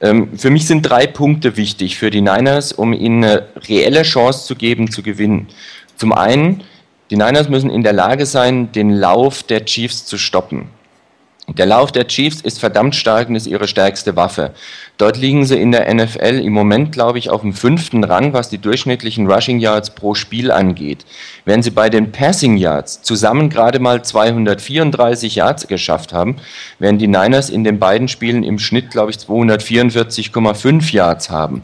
[0.00, 4.46] Ähm, für mich sind drei Punkte wichtig für die Niners, um ihnen eine reelle Chance
[4.46, 5.48] zu geben, zu gewinnen.
[5.96, 6.62] Zum einen,
[7.10, 10.68] die Niners müssen in der Lage sein, den Lauf der Chiefs zu stoppen.
[11.56, 14.52] Der Lauf der Chiefs ist verdammt stark und ist ihre stärkste Waffe.
[14.98, 18.48] Dort liegen sie in der NFL im Moment, glaube ich, auf dem fünften Rang, was
[18.48, 21.04] die durchschnittlichen Rushing Yards pro Spiel angeht.
[21.44, 26.36] Wenn sie bei den Passing Yards zusammen gerade mal 234 Yards geschafft haben,
[26.78, 31.62] werden die Niners in den beiden Spielen im Schnitt, glaube ich, 244,5 Yards haben.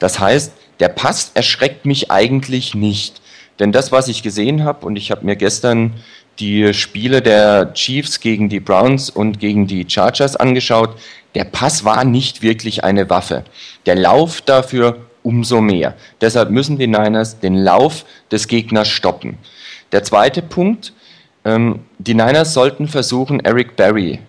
[0.00, 3.20] Das heißt, der Pass erschreckt mich eigentlich nicht.
[3.60, 5.92] Denn das, was ich gesehen habe, und ich habe mir gestern
[6.40, 10.96] die Spiele der Chiefs gegen die Browns und gegen die Chargers angeschaut.
[11.34, 13.44] Der Pass war nicht wirklich eine Waffe.
[13.86, 15.94] Der Lauf dafür umso mehr.
[16.20, 19.38] Deshalb müssen die Niners den Lauf des Gegners stoppen.
[19.92, 20.92] Der zweite Punkt,
[21.44, 24.20] ähm, die Niners sollten versuchen, Eric Berry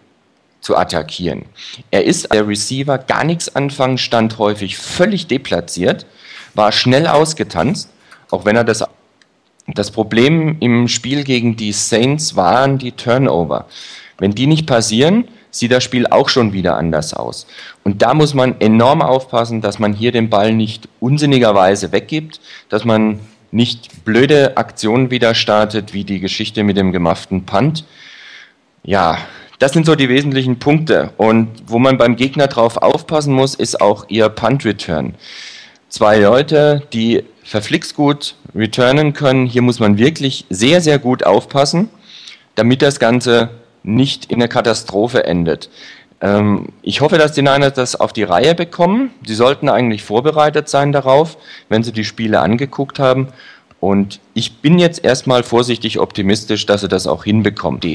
[0.60, 1.45] zu attackieren.
[1.89, 6.06] Er ist der Receiver, gar nichts anfangen, stand häufig völlig deplatziert,
[6.54, 7.89] war schnell ausgetanzt,
[8.30, 8.84] auch wenn er das
[9.73, 13.65] das Problem im Spiel gegen die Saints waren die Turnover.
[14.17, 17.45] Wenn die nicht passieren, sieht das Spiel auch schon wieder anders aus.
[17.84, 22.86] Und da muss man enorm aufpassen, dass man hier den Ball nicht unsinnigerweise weggibt, dass
[22.86, 23.19] man
[23.51, 27.84] nicht blöde Aktionen wieder startet, wie die Geschichte mit dem gemafften Punt.
[28.84, 29.17] Ja,
[29.60, 31.12] das sind so die wesentlichen Punkte.
[31.17, 35.15] Und wo man beim Gegner drauf aufpassen muss, ist auch ihr Punt-Return.
[35.91, 39.45] Zwei Leute, die verflixt gut returnen können.
[39.45, 41.89] Hier muss man wirklich sehr, sehr gut aufpassen,
[42.56, 43.49] damit das Ganze
[43.84, 45.69] nicht in einer Katastrophe endet.
[46.21, 49.12] Ähm, ich hoffe, dass die Niners das auf die Reihe bekommen.
[49.27, 53.27] Sie sollten eigentlich vorbereitet sein darauf, wenn sie die Spiele angeguckt haben.
[53.82, 57.86] Und ich bin jetzt erstmal vorsichtig optimistisch, dass er das auch hinbekommt.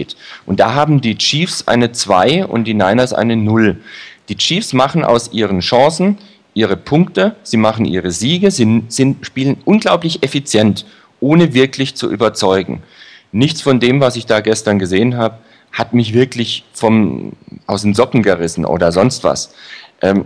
[0.44, 3.80] Und da haben die Chiefs eine 2 und die Niners eine 0.
[4.28, 6.18] Die Chiefs machen aus ihren Chancen
[6.56, 10.86] ihre Punkte, sie machen ihre Siege, sie sind, spielen unglaublich effizient,
[11.20, 12.82] ohne wirklich zu überzeugen.
[13.30, 15.36] Nichts von dem, was ich da gestern gesehen habe,
[15.70, 17.32] hat mich wirklich vom,
[17.66, 19.54] aus den Socken gerissen oder sonst was.
[20.00, 20.24] Ähm,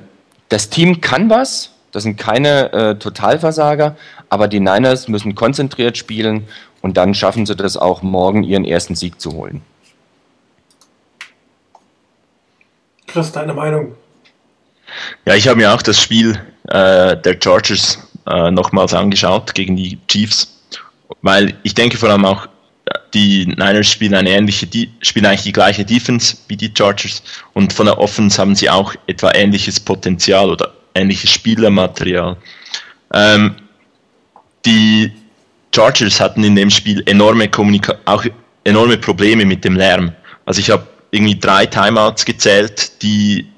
[0.48, 3.96] das Team kann was, das sind keine äh, Totalversager,
[4.28, 6.46] aber die Niners müssen konzentriert spielen
[6.80, 9.62] und dann schaffen sie das auch morgen, ihren ersten Sieg zu holen.
[13.08, 13.96] Chris, deine Meinung?
[15.26, 19.98] Ja, ich habe mir auch das Spiel äh, der Chargers äh, nochmals angeschaut gegen die
[20.08, 20.60] Chiefs,
[21.22, 22.48] weil ich denke vor allem auch,
[23.14, 27.22] die Niners spielen eine ähnliche, die spielen eigentlich die gleiche Defense wie die Chargers
[27.54, 32.36] und von der Offense haben sie auch etwa ähnliches Potenzial oder ähnliches Spielermaterial.
[33.12, 33.54] Ähm,
[34.64, 35.12] die
[35.74, 38.24] Chargers hatten in dem Spiel enorme Kommunika auch
[38.64, 40.12] enorme Probleme mit dem Lärm.
[40.46, 43.49] Also ich habe irgendwie drei Timeouts gezählt, die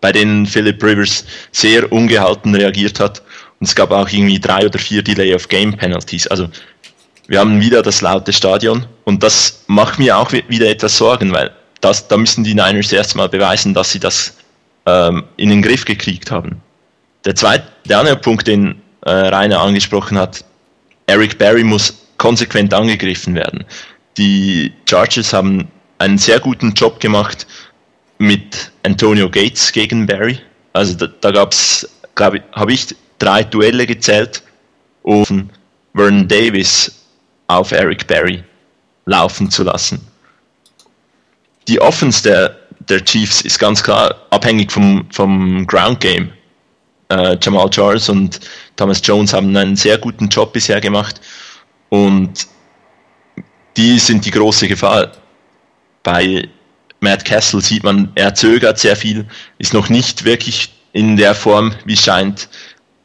[0.00, 3.22] bei denen Philip Rivers sehr ungehalten reagiert hat.
[3.60, 6.26] Und es gab auch irgendwie drei oder vier Delay of Game Penalties.
[6.28, 6.48] Also
[7.26, 11.50] wir haben wieder das laute Stadion und das macht mir auch wieder etwas Sorgen, weil
[11.80, 14.36] das, da müssen die Niners erstmal beweisen, dass sie das
[14.86, 16.60] ähm, in den Griff gekriegt haben.
[17.24, 20.44] Der zweite, der andere Punkt, den äh, Rainer angesprochen hat,
[21.06, 23.64] Eric Barry muss konsequent angegriffen werden.
[24.16, 27.46] Die Chargers haben einen sehr guten Job gemacht
[28.18, 30.38] mit Antonio Gates gegen Barry.
[30.72, 34.42] Also da, da gab es, glaube ich, habe ich drei Duelle gezählt,
[35.02, 35.48] um
[35.94, 36.92] Vernon Davis
[37.46, 38.42] auf Eric Barry
[39.06, 40.00] laufen zu lassen.
[41.66, 42.56] Die Offense der,
[42.88, 46.30] der Chiefs ist ganz klar abhängig vom, vom Ground Game.
[47.10, 48.40] Äh, Jamal Charles und
[48.76, 51.20] Thomas Jones haben einen sehr guten Job bisher gemacht
[51.88, 52.46] und
[53.76, 55.12] die sind die große Gefahr.
[56.02, 56.48] Bei
[57.00, 59.26] Matt Castle sieht man, er zögert sehr viel,
[59.58, 62.48] ist noch nicht wirklich in der Form, wie scheint,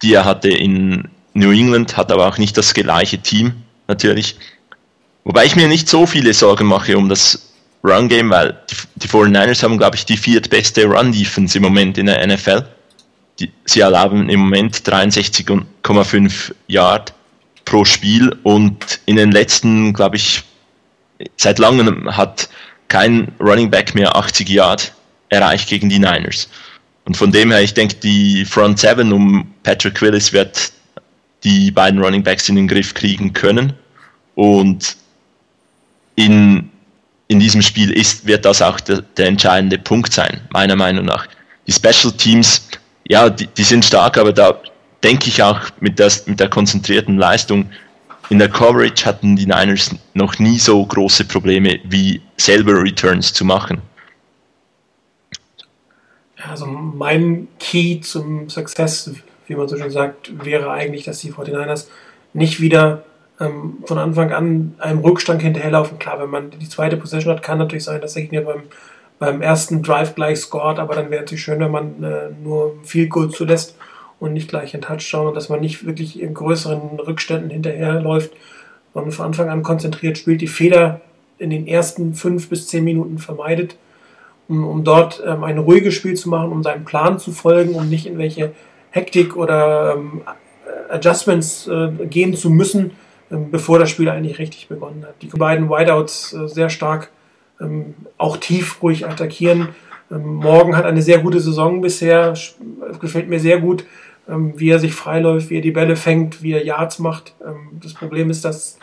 [0.02, 3.54] die er hatte in New England, hat aber auch nicht das gleiche Team
[3.88, 4.36] natürlich.
[5.24, 7.54] Wobei ich mir nicht so viele Sorgen mache um das
[7.84, 12.26] Run-Game, weil die, die 49ers haben, glaube ich, die viertbeste Run-Defense im Moment in der
[12.26, 12.66] NFL.
[13.40, 17.14] Die, sie erlauben im Moment 63,5 Yard
[17.66, 20.44] pro Spiel und in den letzten, glaube ich,
[21.38, 22.50] seit langem hat
[22.94, 24.94] kein Running Back mehr 80 Yard
[25.30, 26.48] erreicht gegen die Niners.
[27.06, 30.72] Und von dem her, ich denke, die Front Seven um Patrick Willis wird
[31.44, 33.74] die beiden Running Backs in den Griff kriegen können.
[34.36, 34.96] Und
[36.16, 36.70] in,
[37.30, 41.26] in diesem Spiel ist, wird das auch der, der entscheidende Punkt sein, meiner Meinung nach.
[41.66, 42.70] Die Special Teams,
[43.08, 44.62] ja, die, die sind stark, aber da
[45.02, 47.72] denke ich auch mit, das, mit der konzentrierten Leistung
[48.34, 53.46] in der Coverage hatten die Niners noch nie so große Probleme wie selber Returns zu
[53.46, 53.84] machen.
[56.50, 59.12] Also mein Key zum Success,
[59.46, 61.90] wie man so schön sagt, wäre eigentlich, dass die 49ers
[62.34, 63.04] nicht wieder
[63.40, 66.00] ähm, von Anfang an einem Rückstand hinterherlaufen.
[66.00, 68.64] Klar, wenn man die zweite Possession hat, kann natürlich sein, dass der Gegner beim,
[69.20, 73.10] beim ersten Drive gleich scored, aber dann wäre es schön, wenn man äh, nur viel
[73.10, 73.76] Goal zulässt
[74.24, 78.32] und nicht gleich einen Touchdown und dass man nicht wirklich in größeren Rückständen hinterherläuft,
[78.94, 81.02] sondern von Anfang an konzentriert spielt, die Fehler
[81.40, 83.76] in den ersten fünf bis zehn Minuten vermeidet,
[84.48, 87.90] um, um dort ähm, ein ruhiges Spiel zu machen, um seinem Plan zu folgen, um
[87.90, 88.54] nicht in welche
[88.92, 90.22] Hektik oder ähm,
[90.90, 92.92] Adjustments äh, gehen zu müssen,
[93.30, 95.16] ähm, bevor das Spiel eigentlich richtig begonnen hat.
[95.22, 97.10] Die beiden Wideouts äh, sehr stark,
[97.60, 99.70] ähm, auch tief ruhig attackieren.
[100.12, 102.36] Ähm, Morgan hat eine sehr gute Saison bisher,
[103.02, 103.86] gefällt mir sehr gut,
[104.28, 107.36] wie er sich freiläuft, wie er die Bälle fängt, wie er Yards macht.
[107.82, 108.80] das Problem ist, dass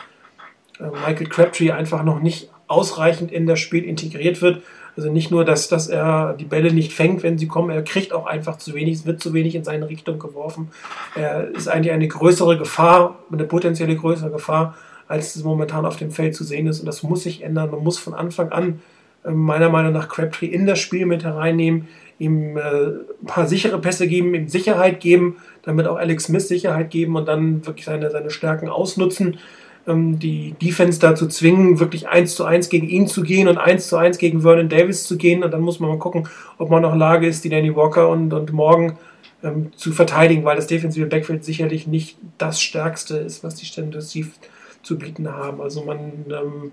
[0.81, 4.61] äh, Michael Crabtree einfach noch nicht ausreichend in das Spiel integriert wird.
[4.97, 8.13] Also nicht nur, dass, dass er die Bälle nicht fängt, wenn sie kommen, er kriegt
[8.13, 10.69] auch einfach zu wenig, es wird zu wenig in seine Richtung geworfen.
[11.15, 14.75] Er ist eigentlich eine größere Gefahr, eine potenzielle größere Gefahr,
[15.07, 16.81] als es momentan auf dem Feld zu sehen ist.
[16.81, 17.71] Und das muss sich ändern.
[17.71, 18.81] Man muss von Anfang an
[19.23, 21.87] äh, meiner Meinung nach Crabtree in das Spiel mit hereinnehmen,
[22.21, 26.91] ihm äh, ein paar sichere Pässe geben, ihm Sicherheit geben, damit auch Alex Smith Sicherheit
[26.91, 29.39] geben und dann wirklich seine, seine Stärken ausnutzen,
[29.87, 33.87] ähm, die Defense dazu zwingen, wirklich eins zu eins gegen ihn zu gehen und eins
[33.87, 36.27] zu eins gegen Vernon Davis zu gehen und dann muss man mal gucken,
[36.59, 38.97] ob man noch in Lage ist, die Danny Walker und, und Morgan
[39.43, 43.99] ähm, zu verteidigen, weil das defensive Backfield sicherlich nicht das Stärkste ist, was die Stände
[43.99, 45.59] zu bieten haben.
[45.59, 46.71] Also man ähm,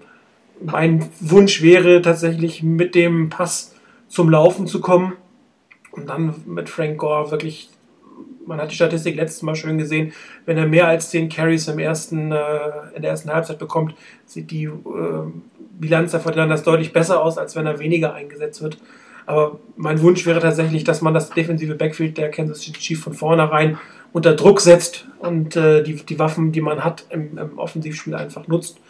[0.63, 3.75] mein Wunsch wäre tatsächlich mit dem Pass
[4.09, 5.15] zum Laufen zu kommen
[5.93, 7.71] und dann mit Frank Gore wirklich,
[8.47, 10.13] man hat die Statistik letztes Mal schön gesehen,
[10.47, 12.59] wenn er mehr als 10 Carries im ersten, äh,
[12.95, 13.95] in der ersten Halbzeit bekommt,
[14.27, 14.73] sieht die äh,
[15.79, 18.79] Bilanz der Fortinanders deutlich besser aus, als wenn er weniger eingesetzt wird.
[19.27, 23.13] Aber mein Wunsch wäre tatsächlich, dass man das defensive Backfield der Kansas City Chiefs von
[23.13, 23.79] vornherein
[24.13, 28.49] unter Druck setzt und äh, die, die Waffen, die man hat, im, im Offensivspiel einfach
[28.49, 28.81] nutzt.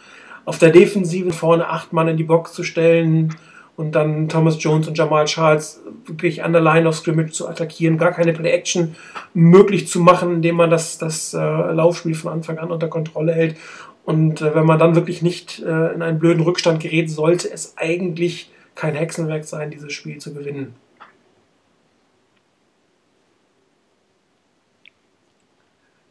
[0.45, 3.35] Auf der Defensive vorne acht Mann in die Box zu stellen
[3.79, 7.97] und dann Thomas Jones und Jamal Charles wirklich an der Line of Scrimmage zu attackieren,
[7.97, 8.93] gar keine Play-Action
[9.33, 13.55] möglich zu machen, indem man das, das äh, Laufspiel von Anfang an unter Kontrolle hält.
[14.03, 17.77] Und äh, wenn man dann wirklich nicht äh, in einen blöden Rückstand gerät, sollte es
[17.77, 20.75] eigentlich kein Hexenwerk sein, dieses Spiel zu gewinnen.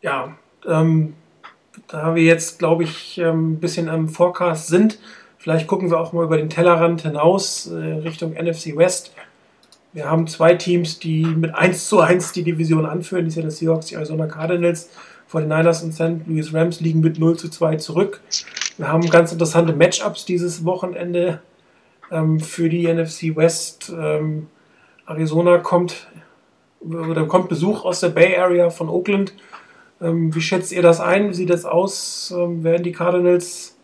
[0.00, 1.12] Ja, ähm,
[1.87, 4.98] da wir jetzt, glaube ich, ähm, ein bisschen am Forecast sind,
[5.38, 9.12] vielleicht gucken wir auch mal über den Tellerrand hinaus äh, Richtung NFC West.
[9.92, 13.24] Wir haben zwei Teams, die mit 1 zu 1 die Division anführen.
[13.24, 14.90] Die Seattle Seahawks, die Arizona Cardinals.
[15.27, 16.27] Vor den Niners und St.
[16.27, 18.20] Louis Rams liegen mit 0 zu 2 zurück.
[18.77, 21.40] Wir haben ganz interessante Matchups dieses Wochenende
[22.11, 23.92] ähm, für die NFC West.
[23.98, 24.48] Ähm,
[25.07, 26.07] Arizona kommt,
[26.81, 29.33] oder kommt Besuch aus der Bay Area von Oakland.
[30.01, 31.31] Ähm, wie schätzt ihr das ein?
[31.31, 32.33] Wie sieht das aus?
[32.37, 33.78] Ähm, werden die Cardinals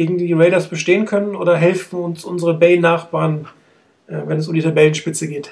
[0.00, 3.46] gegen die Raiders bestehen können oder helfen uns unsere Bay-Nachbarn,
[4.06, 5.50] äh, wenn es um die Tabellenspitze geht?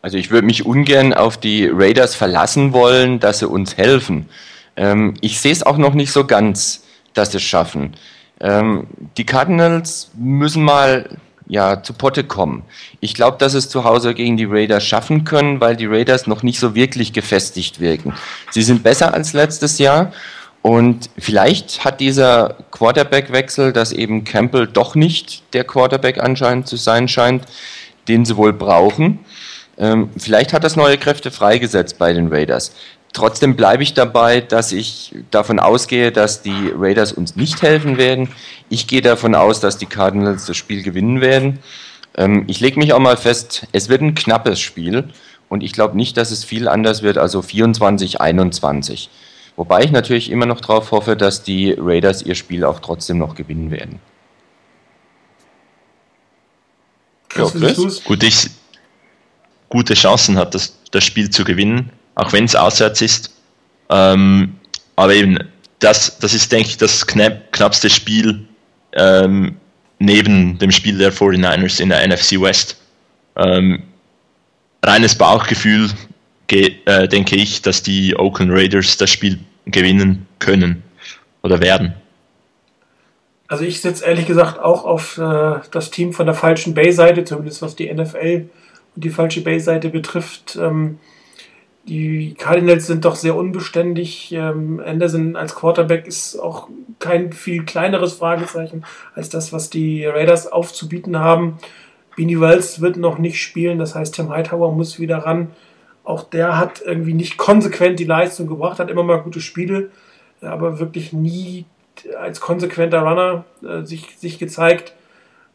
[0.00, 4.30] Also ich würde mich ungern auf die Raiders verlassen wollen, dass sie uns helfen.
[4.76, 7.92] Ähm, ich sehe es auch noch nicht so ganz, dass sie es schaffen.
[8.40, 8.86] Ähm,
[9.18, 12.62] die Cardinals müssen mal ja, zu Potte kommen.
[13.00, 16.42] Ich glaube, dass es zu Hause gegen die Raiders schaffen können, weil die Raiders noch
[16.42, 18.14] nicht so wirklich gefestigt wirken.
[18.52, 20.12] Sie sind besser als letztes Jahr
[20.64, 27.06] und vielleicht hat dieser Quarterback-Wechsel, dass eben Campbell doch nicht der Quarterback anscheinend zu sein
[27.06, 27.44] scheint,
[28.08, 29.18] den sie wohl brauchen.
[29.76, 32.72] Ähm, vielleicht hat das neue Kräfte freigesetzt bei den Raiders.
[33.12, 38.30] Trotzdem bleibe ich dabei, dass ich davon ausgehe, dass die Raiders uns nicht helfen werden.
[38.70, 41.58] Ich gehe davon aus, dass die Cardinals das Spiel gewinnen werden.
[42.16, 45.10] Ähm, ich lege mich auch mal fest, es wird ein knappes Spiel
[45.50, 49.10] und ich glaube nicht, dass es viel anders wird, also 24, 21.
[49.56, 53.34] Wobei ich natürlich immer noch darauf hoffe, dass die Raiders ihr Spiel auch trotzdem noch
[53.34, 54.00] gewinnen werden.
[57.36, 58.02] Ja, Chris?
[58.04, 58.50] Gut, ich,
[59.68, 63.30] gute Chancen hat, das, das Spiel zu gewinnen auch wenn es auswärts ist.
[63.90, 64.54] Ähm,
[64.96, 65.38] aber eben,
[65.80, 68.46] das, das ist, denke ich, das knapp, knappste Spiel
[68.92, 69.56] ähm,
[69.98, 72.76] neben dem Spiel der 49ers in der NFC West.
[73.36, 73.82] Ähm,
[74.84, 75.90] reines Bauchgefühl,
[76.50, 80.82] äh, denke ich, dass die Oakland Raiders das Spiel gewinnen können
[81.42, 81.94] oder werden.
[83.46, 87.62] Also ich setze ehrlich gesagt auch auf äh, das Team von der falschen Bay-Seite, zumindest
[87.62, 88.48] was die NFL
[88.94, 90.58] und die falsche Bay-Seite betrifft.
[90.60, 90.98] Ähm,
[91.86, 94.32] die Cardinals sind doch sehr unbeständig.
[94.32, 100.50] Ähm, Anderson als Quarterback ist auch kein viel kleineres Fragezeichen als das, was die Raiders
[100.50, 101.58] aufzubieten haben.
[102.16, 105.50] Beanie Wells wird noch nicht spielen, das heißt, Tim Hightower muss wieder ran.
[106.04, 109.90] Auch der hat irgendwie nicht konsequent die Leistung gebracht, hat immer mal gute Spiele,
[110.42, 111.64] aber wirklich nie
[112.18, 114.94] als konsequenter Runner äh, sich, sich gezeigt.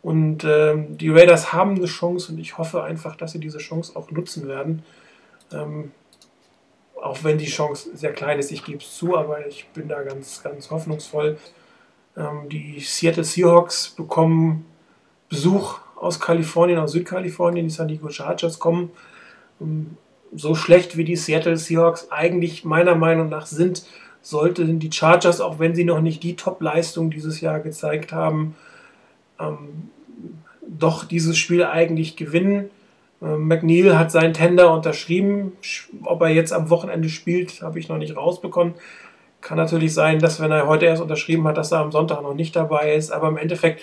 [0.01, 3.95] Und ähm, die Raiders haben eine Chance und ich hoffe einfach, dass sie diese Chance
[3.95, 4.83] auch nutzen werden.
[5.51, 5.91] Ähm,
[7.01, 10.01] auch wenn die Chance sehr klein ist, ich gebe es zu, aber ich bin da
[10.01, 11.37] ganz, ganz hoffnungsvoll.
[12.17, 14.65] Ähm, die Seattle Seahawks bekommen
[15.27, 17.67] Besuch aus Kalifornien, aus Südkalifornien.
[17.67, 18.91] Die San Diego Chargers kommen.
[19.61, 19.97] Ähm,
[20.35, 23.85] so schlecht wie die Seattle Seahawks eigentlich meiner Meinung nach sind,
[24.21, 28.55] sollten die Chargers, auch wenn sie noch nicht die Top-Leistung dieses Jahr gezeigt haben,
[29.39, 29.89] ähm,
[30.67, 32.69] doch dieses Spiel eigentlich gewinnen.
[33.21, 35.53] Ähm, McNeil hat seinen Tender unterschrieben.
[36.03, 38.75] Ob er jetzt am Wochenende spielt, habe ich noch nicht rausbekommen.
[39.41, 42.33] Kann natürlich sein, dass wenn er heute erst unterschrieben hat, dass er am Sonntag noch
[42.33, 43.11] nicht dabei ist.
[43.11, 43.81] Aber im Endeffekt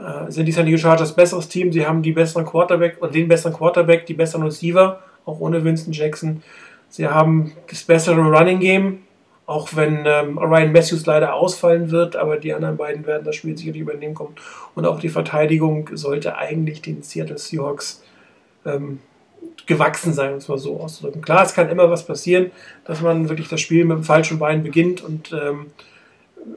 [0.00, 1.72] äh, sind die San Diego Chargers besseres Team.
[1.72, 5.92] Sie haben die besseren Quarterback und den besseren Quarterback, die besseren Receiver, auch ohne Winston
[5.92, 6.42] Jackson.
[6.88, 8.98] Sie haben das bessere Running Game,
[9.46, 13.56] auch wenn ähm, Ryan Matthews leider ausfallen wird, aber die anderen beiden werden das Spiel
[13.56, 14.34] sicherlich übernehmen kommen.
[14.74, 18.02] Und auch die Verteidigung sollte eigentlich den Seattle Seahawks
[18.64, 19.00] ähm,
[19.66, 21.22] gewachsen sein, um es mal so auszudrücken.
[21.22, 22.50] Klar, es kann immer was passieren,
[22.84, 25.66] dass man wirklich das Spiel mit dem falschen Bein beginnt und ähm,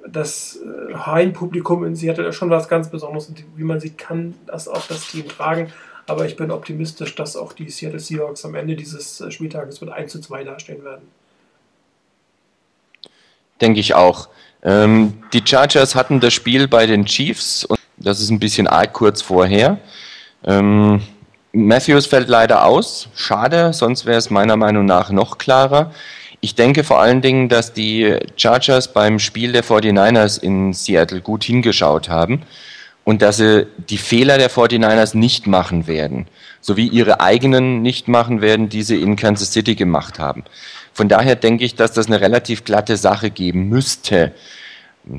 [0.07, 4.33] das äh, Heimpublikum in Seattle ist schon was ganz Besonderes und wie man sieht, kann
[4.47, 5.71] das auch das Team tragen.
[6.07, 9.89] Aber ich bin optimistisch, dass auch die Seattle Seahawks am Ende dieses äh, Spieltages mit
[9.89, 11.07] 1 zu 2 dastehen werden.
[13.59, 14.29] Denke ich auch.
[14.63, 18.93] Ähm, die Chargers hatten das Spiel bei den Chiefs und das ist ein bisschen arg
[18.93, 19.79] kurz vorher.
[20.43, 21.01] Ähm,
[21.53, 23.07] Matthews fällt leider aus.
[23.15, 25.91] Schade, sonst wäre es meiner Meinung nach noch klarer.
[26.41, 31.43] Ich denke vor allen Dingen, dass die Chargers beim Spiel der 49ers in Seattle gut
[31.43, 32.43] hingeschaut haben
[33.05, 36.27] und dass sie die Fehler der 49ers nicht machen werden,
[36.59, 40.43] sowie ihre eigenen nicht machen werden, die sie in Kansas City gemacht haben.
[40.91, 44.33] Von daher denke ich, dass das eine relativ glatte Sache geben müsste.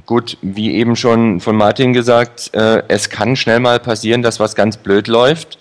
[0.05, 4.57] Gut, wie eben schon von Martin gesagt, äh, es kann schnell mal passieren, dass was
[4.57, 5.59] ganz blöd läuft.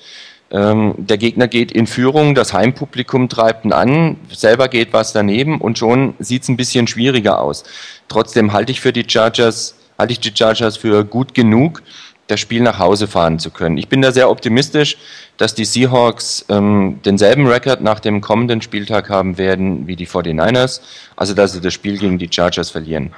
[0.49, 5.61] Ähm, der Gegner geht in Führung, das Heimpublikum treibt ihn an, selber geht was daneben
[5.61, 7.63] und schon sieht es ein bisschen schwieriger aus.
[8.07, 11.83] Trotzdem halte ich für die Chargers, halte ich die Chargers für gut genug,
[12.27, 13.77] das Spiel nach Hause fahren zu können.
[13.77, 14.97] Ich bin da sehr optimistisch,
[15.37, 20.81] dass die Seahawks ähm, denselben Rekord nach dem kommenden Spieltag haben werden wie die 49ers,
[21.15, 23.13] also dass sie das Spiel gegen die Chargers verlieren.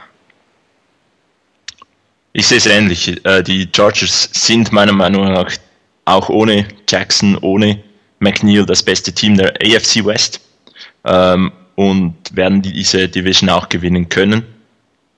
[2.33, 3.25] Ich sehe es ähnlich.
[3.25, 5.51] Äh, die Chargers sind meiner Meinung nach
[6.05, 7.81] auch ohne Jackson, ohne
[8.19, 10.41] McNeil das beste Team der AFC West
[11.05, 14.43] ähm, und werden diese Division auch gewinnen können.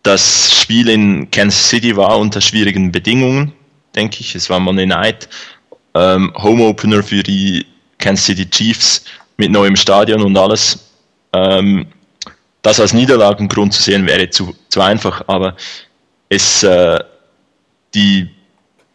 [0.04, 3.54] Das Spiel in Kansas City war unter schwierigen Bedingungen
[4.00, 4.36] denke ich.
[4.36, 5.28] Es war Monday Night.
[5.94, 7.66] Ähm, Home Opener für die
[7.98, 9.04] Kansas City Chiefs
[9.38, 10.80] mit neuem Stadion und alles.
[11.34, 11.86] Ähm,
[12.62, 15.56] das als Niederlagengrund zu sehen wäre zu, zu einfach, aber
[16.30, 17.00] es, äh,
[17.94, 18.30] die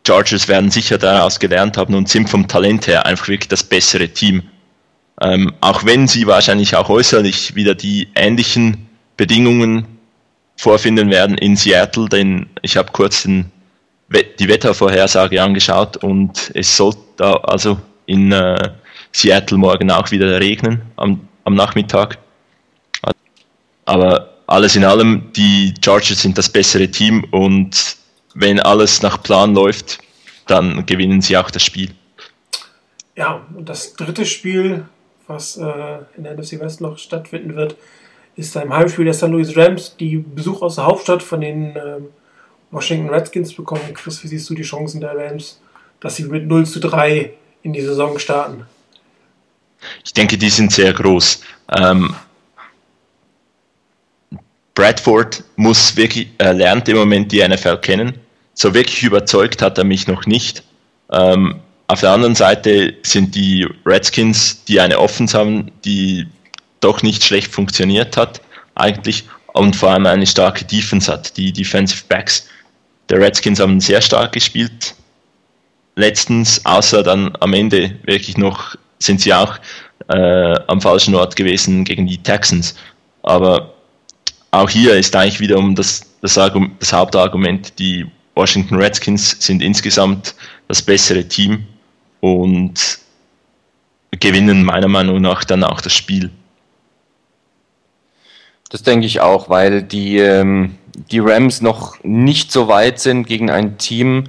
[0.07, 4.09] Chargers werden sicher daraus gelernt haben und sind vom Talent her einfach wirklich das bessere
[4.09, 4.43] Team.
[5.23, 9.87] Ähm, auch wenn sie wahrscheinlich auch äußerlich wieder die ähnlichen Bedingungen
[10.57, 13.51] vorfinden werden in Seattle, denn ich habe kurz den
[14.09, 18.71] die Wettervorhersage angeschaut und es soll da also in äh,
[19.13, 22.19] Seattle morgen auch wieder regnen am, am Nachmittag.
[23.85, 27.97] Aber alles in allem, die Chargers sind das bessere Team und
[28.35, 29.99] wenn alles nach Plan läuft,
[30.47, 31.91] dann gewinnen sie auch das Spiel.
[33.17, 34.85] Ja, und das dritte Spiel,
[35.27, 37.77] was äh, in der NFC West noch stattfinden wird,
[38.37, 39.29] ist ein Heimspiel der St.
[39.29, 42.09] Louis Rams, die Besuch aus der Hauptstadt von den ähm,
[42.71, 43.95] Washington Redskins bekommen.
[43.95, 45.61] Chris, wie siehst du die Chancen der Rams,
[46.01, 48.67] dass sie mit 0 zu 3 in die Saison starten?
[50.05, 51.41] Ich denke, die sind sehr groß.
[51.77, 52.15] Ähm,
[54.75, 58.19] Bradford muss wirklich, er lernt im Moment die NFL kennen.
[58.55, 60.63] So wirklich überzeugt hat er mich noch nicht.
[61.13, 66.27] Ähm, auf der anderen Seite sind die Redskins, die eine Offense haben, die
[66.81, 68.41] doch nicht schlecht funktioniert hat,
[68.75, 71.37] eigentlich, und vor allem eine starke Defense hat.
[71.37, 72.49] Die Defensive Backs
[73.09, 74.95] der Redskins haben sehr stark gespielt.
[75.97, 79.59] Letztens, außer dann am Ende wirklich noch, sind sie auch
[80.09, 82.75] äh, am falschen Ort gewesen gegen die Texans.
[83.23, 83.75] Aber
[84.51, 90.35] auch hier ist eigentlich wiederum das, das, das Hauptargument, die Washington Redskins sind insgesamt
[90.69, 91.65] das bessere Team
[92.21, 92.99] und
[94.11, 96.31] gewinnen meiner Meinung nach dann auch das Spiel.
[98.71, 100.77] Das denke ich auch, weil die, ähm,
[101.11, 104.25] die Rams noch nicht so weit sind gegen ein Team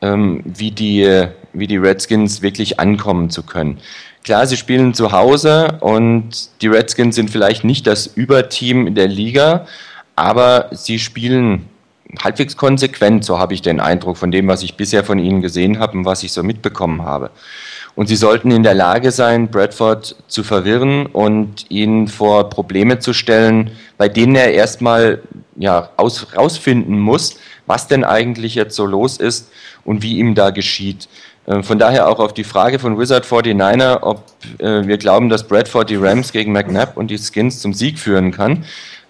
[0.00, 3.78] ähm, wie, die, wie die Redskins wirklich ankommen zu können.
[4.24, 9.08] Klar, sie spielen zu Hause und die Redskins sind vielleicht nicht das Überteam in der
[9.08, 9.66] Liga,
[10.14, 11.68] aber sie spielen
[12.22, 15.78] halbwegs konsequent, so habe ich den Eindruck von dem, was ich bisher von ihnen gesehen
[15.78, 17.30] habe und was ich so mitbekommen habe.
[17.94, 23.12] Und sie sollten in der Lage sein, Bradford zu verwirren und ihn vor Probleme zu
[23.12, 25.20] stellen, bei denen er erstmal
[25.56, 27.36] ja, aus, rausfinden muss,
[27.66, 29.50] was denn eigentlich jetzt so los ist
[29.84, 31.08] und wie ihm da geschieht.
[31.46, 34.24] Äh, von daher auch auf die Frage von Wizard 49er, ob
[34.58, 38.30] äh, wir glauben, dass Bradford die Rams gegen McNabb und die Skins zum Sieg führen
[38.32, 38.64] kann.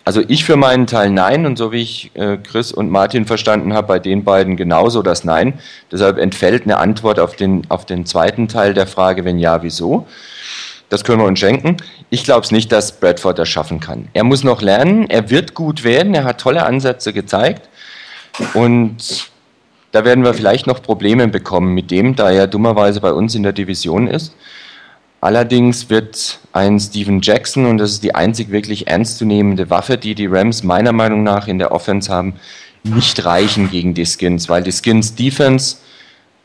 [0.05, 3.73] Also ich für meinen Teil nein und so wie ich äh, Chris und Martin verstanden
[3.73, 5.61] habe, bei den beiden genauso das Nein.
[5.93, 10.07] Deshalb entfällt eine Antwort auf den, auf den zweiten Teil der Frage, wenn ja, wieso.
[10.89, 11.77] Das können wir uns schenken.
[12.11, 14.09] Ich glaube es nicht, dass Bradford das schaffen kann.
[14.13, 17.69] Er muss noch lernen, er wird gut werden, er hat tolle Ansätze gezeigt
[18.55, 19.31] und
[19.93, 23.43] da werden wir vielleicht noch Probleme bekommen mit dem, da er dummerweise bei uns in
[23.43, 24.35] der Division ist.
[25.23, 30.27] Allerdings wird ein Steven Jackson, und das ist die einzig wirklich ernstzunehmende Waffe, die die
[30.27, 32.35] Rams meiner Meinung nach in der Offense haben,
[32.83, 35.77] nicht reichen gegen die Skins, weil die Skins Defense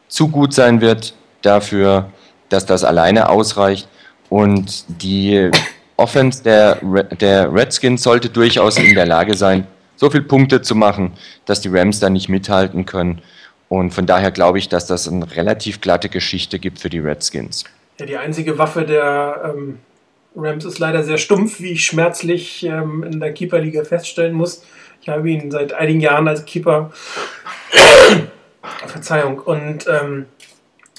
[0.08, 2.12] zu gut sein wird dafür,
[2.50, 3.88] dass das alleine ausreicht.
[4.30, 5.50] Und die
[5.96, 6.76] Offense der,
[7.20, 9.66] der Redskins sollte durchaus in der Lage sein,
[9.96, 11.14] so viele Punkte zu machen,
[11.46, 13.24] dass die Rams da nicht mithalten können.
[13.70, 17.64] Und von daher glaube ich, dass das eine relativ glatte Geschichte gibt für die Redskins
[18.00, 19.80] ja die einzige Waffe der ähm,
[20.36, 24.64] Rams ist leider sehr stumpf, wie ich schmerzlich ähm, in der Keeperliga feststellen muss.
[25.02, 26.92] Ich habe ihn seit einigen Jahren als Keeper.
[28.88, 29.40] Verzeihung.
[29.40, 30.26] Und ähm,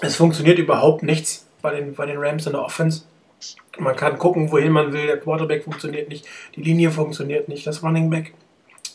[0.00, 3.02] es funktioniert überhaupt nichts bei den, bei den Rams in der Offense.
[3.78, 5.06] Man kann gucken, wohin man will.
[5.06, 6.26] Der Quarterback funktioniert nicht,
[6.56, 8.34] die Linie funktioniert nicht, das Running Back.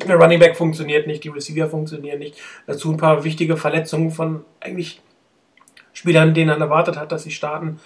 [0.07, 2.35] Der Running Back funktioniert nicht, die Receiver funktionieren nicht.
[2.67, 5.01] Dazu ein paar wichtige Verletzungen von eigentlich
[5.93, 7.79] Spielern, denen man erwartet hat, dass sie starten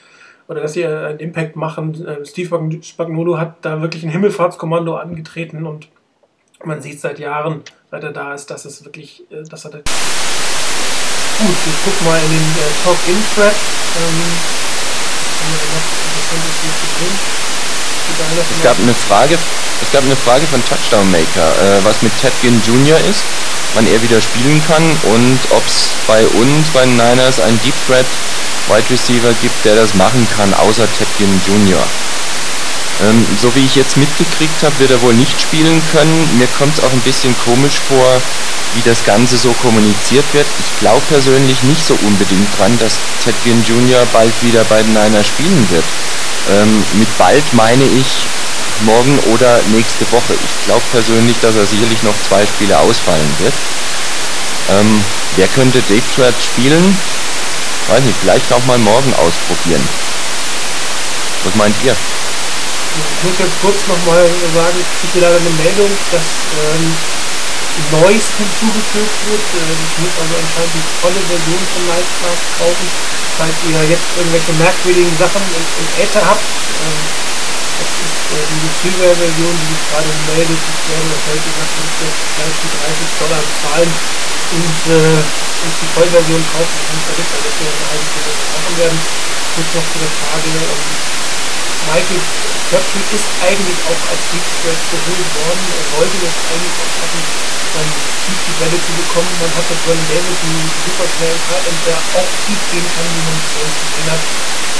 [0.47, 2.05] oder dass sie einen Impact machen.
[2.05, 5.89] Äh, Steve Spagnolo hat da wirklich ein Himmelfahrtskommando angetreten und
[6.63, 9.77] man sieht seit Jahren, seit er da ist, dass es wirklich, äh, dass er da
[11.37, 14.66] Gut, ich guck mal in den äh, Talk-In-Thread.
[18.39, 19.37] Es gab eine Frage,
[19.81, 22.97] es gab eine Frage von Touchdown Maker, äh, was mit Ted Ginn Jr.
[23.09, 23.21] ist,
[23.73, 27.73] wann er wieder spielen kann und ob es bei uns, bei den Niners, einen Deep
[27.87, 28.05] Threat
[28.67, 31.83] Wide Receiver gibt, der das machen kann, außer Ted Ginn Jr.
[33.03, 36.37] Ähm, so wie ich jetzt mitgekriegt habe, wird er wohl nicht spielen können.
[36.37, 38.21] Mir kommt es auch ein bisschen komisch vor,
[38.73, 40.47] wie das Ganze so kommuniziert wird.
[40.59, 44.05] Ich glaube persönlich nicht so unbedingt dran, dass Ted Ginn Jr.
[44.13, 45.85] bald wieder bei den Niners spielen wird.
[46.49, 48.07] Ähm, mit bald meine ich
[48.81, 50.33] morgen oder nächste Woche.
[50.33, 53.53] Ich glaube persönlich, dass er sicherlich noch zwei Spiele ausfallen wird.
[54.69, 55.03] Ähm,
[55.35, 56.97] wer könnte Deep Threat spielen?
[57.87, 59.81] Weiß nicht, vielleicht auch mal morgen ausprobieren.
[61.45, 61.95] Was meint ihr?
[62.97, 66.27] Ich muss jetzt kurz nochmal sagen, ich kriege leider eine Meldung, dass
[66.57, 66.85] ähm,
[67.93, 69.45] Neues hinzugefügt wird.
[69.53, 72.87] Äh, ich muss also anscheinend die volle Version von Nightcast kaufen,
[73.37, 76.41] falls ihr jetzt irgendwelche merkwürdigen Sachen im, Äther habt.
[76.41, 77.01] Ähm,
[77.77, 80.57] das ist äh, diese Silver-Version, die sich gerade meldet.
[80.57, 83.91] Ich werde heute gesagt, ich jetzt gleich die 30 Dollar zahlen
[84.57, 86.77] und, äh, und die Vollversion kaufen.
[86.81, 88.99] Das ist verrückt, dass wir eine halbe Stunde machen werden.
[89.53, 91.17] Kurz noch zu der Frage, ähm,
[91.85, 92.21] Michael
[92.67, 95.63] Köpfchen ist eigentlich auch als Deep Threat geholt worden.
[95.71, 97.23] Er wollte das eigentlich auch schaffen,
[97.77, 97.87] dann
[98.27, 99.31] tief die Bälle zu bekommen.
[99.39, 103.23] Man hat mit Vernon Davis einen super schnellen Tight der auch tief gehen kann, wie
[103.23, 104.23] man es sonst gesehen hat.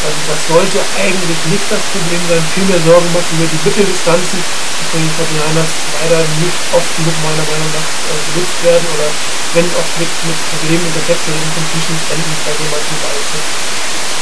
[0.04, 2.44] Also das sollte eigentlich nicht das Problem sein.
[2.54, 7.18] Viel mehr Sorgen machen mir die Mitteldistanzen, die von den 49ers leider nicht oft genug
[7.24, 9.08] meiner Meinung nach äh, genutzt werden oder
[9.56, 14.17] wenn oft mit, mit Problemen, Interception und Completions enden bei den manchen Ballzügen.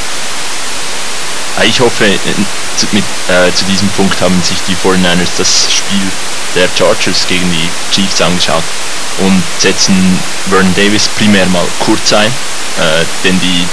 [1.64, 2.06] Ich hoffe,
[2.78, 6.12] zu, mit, äh, zu diesem Punkt haben sich die 49ers das Spiel
[6.54, 8.64] der Chargers gegen die Chiefs angeschaut
[9.20, 13.66] und setzen Vernon Davis primär mal kurz ein, äh, denn die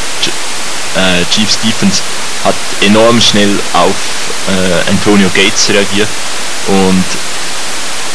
[0.95, 2.03] äh, Chiefs Defense
[2.45, 3.95] hat enorm schnell auf
[4.49, 6.09] äh, Antonio Gates reagiert
[6.69, 7.05] und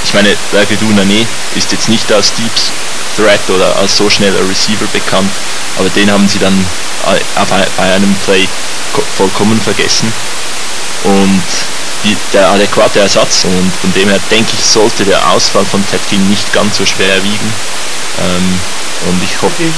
[0.04, 1.26] ich meine, Vergedu Nane
[1.56, 2.52] ist jetzt nicht als Deep
[3.16, 5.32] Threat oder als so schneller Receiver bekannt,
[5.78, 6.54] aber den haben sie dann
[7.08, 7.46] äh,
[7.78, 8.48] bei einem Play
[9.18, 10.12] vollkommen vergessen
[11.04, 11.44] und
[12.04, 16.30] die, der adäquate Ersatz und von dem her denke ich, sollte der Ausfall von Tetkin
[16.30, 17.54] nicht ganz so schwer wiegen.
[18.20, 18.60] Ähm,
[19.08, 19.54] und ich hoffe.
[19.64, 19.72] Okay.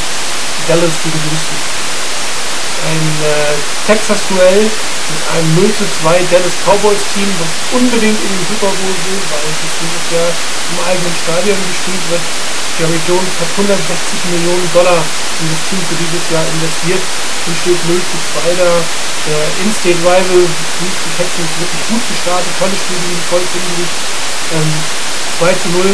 [2.87, 3.53] Ein äh,
[3.87, 8.95] Texas-Duell mit einem 0 zu 2 Dallas Cowboys Team, das unbedingt in den Super Bowl
[9.03, 12.23] will, weil es dieses Jahr im eigenen Stadion gespielt wird.
[12.79, 13.75] Jerry Jones hat 160
[14.31, 18.71] Millionen Dollar in das Team für dieses Jahr investiert und steht 0 zu 2 da.
[19.27, 23.89] Der In-State Rival, die Texans wirklich gut gestartet, tolle Spiele gegen vollständig.
[24.55, 24.71] Ähm,
[25.43, 25.91] 2 zu 0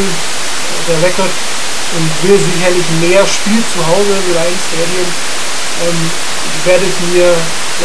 [0.86, 5.10] der Rekord und will sicherlich mehr Spiel zu Hause im Lions Stadium.
[5.86, 6.00] Ähm,
[6.66, 7.30] ich werde es mir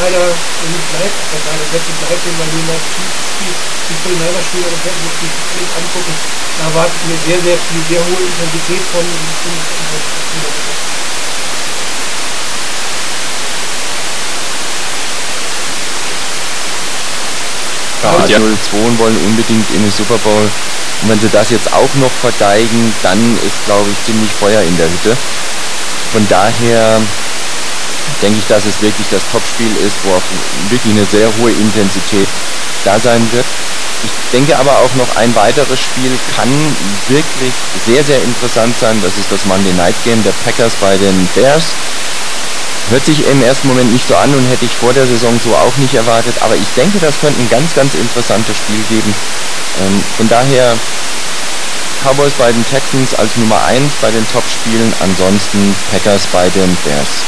[0.01, 4.81] leider nicht live, aber leider wird es live sehen, weil mal die Fulheimer Spiele oder
[4.81, 6.17] werden wir nicht angucken.
[6.57, 9.05] Da erwarte ich mir sehr, sehr viel, sehr hohe Intensität von.
[18.01, 20.41] Ja, die 02 wollen unbedingt in den Super Bowl.
[20.41, 24.75] Und wenn sie das jetzt auch noch verdeigen, dann ist, glaube ich, ziemlich Feuer in
[24.77, 25.15] der Hütte.
[26.13, 26.97] Von daher
[28.21, 30.27] denke ich, dass es wirklich das Topspiel ist, wo auch
[30.69, 32.27] wirklich eine sehr hohe Intensität
[32.83, 33.45] da sein wird.
[34.03, 36.49] Ich denke aber auch noch ein weiteres Spiel kann
[37.07, 37.53] wirklich
[37.85, 38.99] sehr, sehr interessant sein.
[39.03, 41.63] Das ist das Monday Night Game der Packers bei den Bears.
[42.89, 45.55] Hört sich im ersten Moment nicht so an und hätte ich vor der Saison so
[45.55, 49.13] auch nicht erwartet, aber ich denke, das könnte ein ganz, ganz interessantes Spiel geben.
[49.79, 50.75] Ähm, von daher
[52.03, 57.21] Cowboys bei den Texans als Nummer 1 bei den Top-Spielen, ansonsten Packers bei den Bears.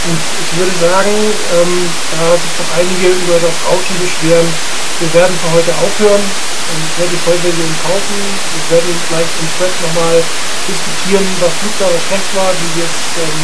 [0.00, 1.84] Und ich würde sagen, ähm,
[2.16, 6.24] da sich doch einige über das Rauschen beschweren, wir werden für heute aufhören.
[6.24, 8.16] Ich werde die Vollversion kaufen.
[8.16, 10.16] Wir werden gleich im Thread nochmal
[10.64, 13.40] diskutieren, was gut war, was schlecht war, wie wir es ähm,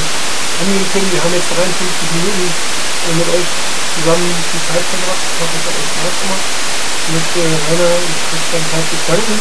[0.65, 1.11] angehen können.
[1.13, 2.47] Wir haben jetzt 53 Minuten
[3.21, 3.49] mit euch
[4.01, 5.23] zusammen die Zeit verbracht.
[5.29, 6.47] Ich hoffe, es hat euch Spaß gemacht.
[6.49, 9.37] Ich möchte Rainer und Christian herzlich danken.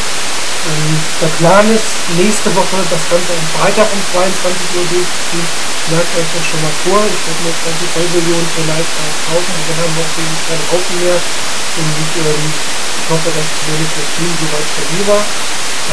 [0.65, 5.47] Ähm, der Plan ist, nächste Woche das Ganze am Freitag um 22 Uhr durchzuziehen.
[5.93, 7.05] Merkt euch das schon mal vor.
[7.05, 8.91] Ich werde mir jetzt die Vollversion für live
[9.29, 9.53] kaufen.
[9.69, 11.19] Wir haben auf jeden Fall Haufen mehr.
[11.21, 15.23] Und ähm, ich hoffe, dass zumindest das Team soweit stabil war.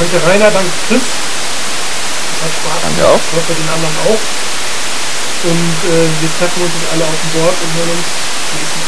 [0.00, 1.04] Danke Rainer, danke Chris.
[1.04, 3.20] Das hat Spaß Danke auch.
[3.20, 4.22] Ich hoffe den anderen auch.
[5.42, 8.08] Und äh, wir treffen uns jetzt alle auf dem Board und hören uns
[8.56, 8.81] nächste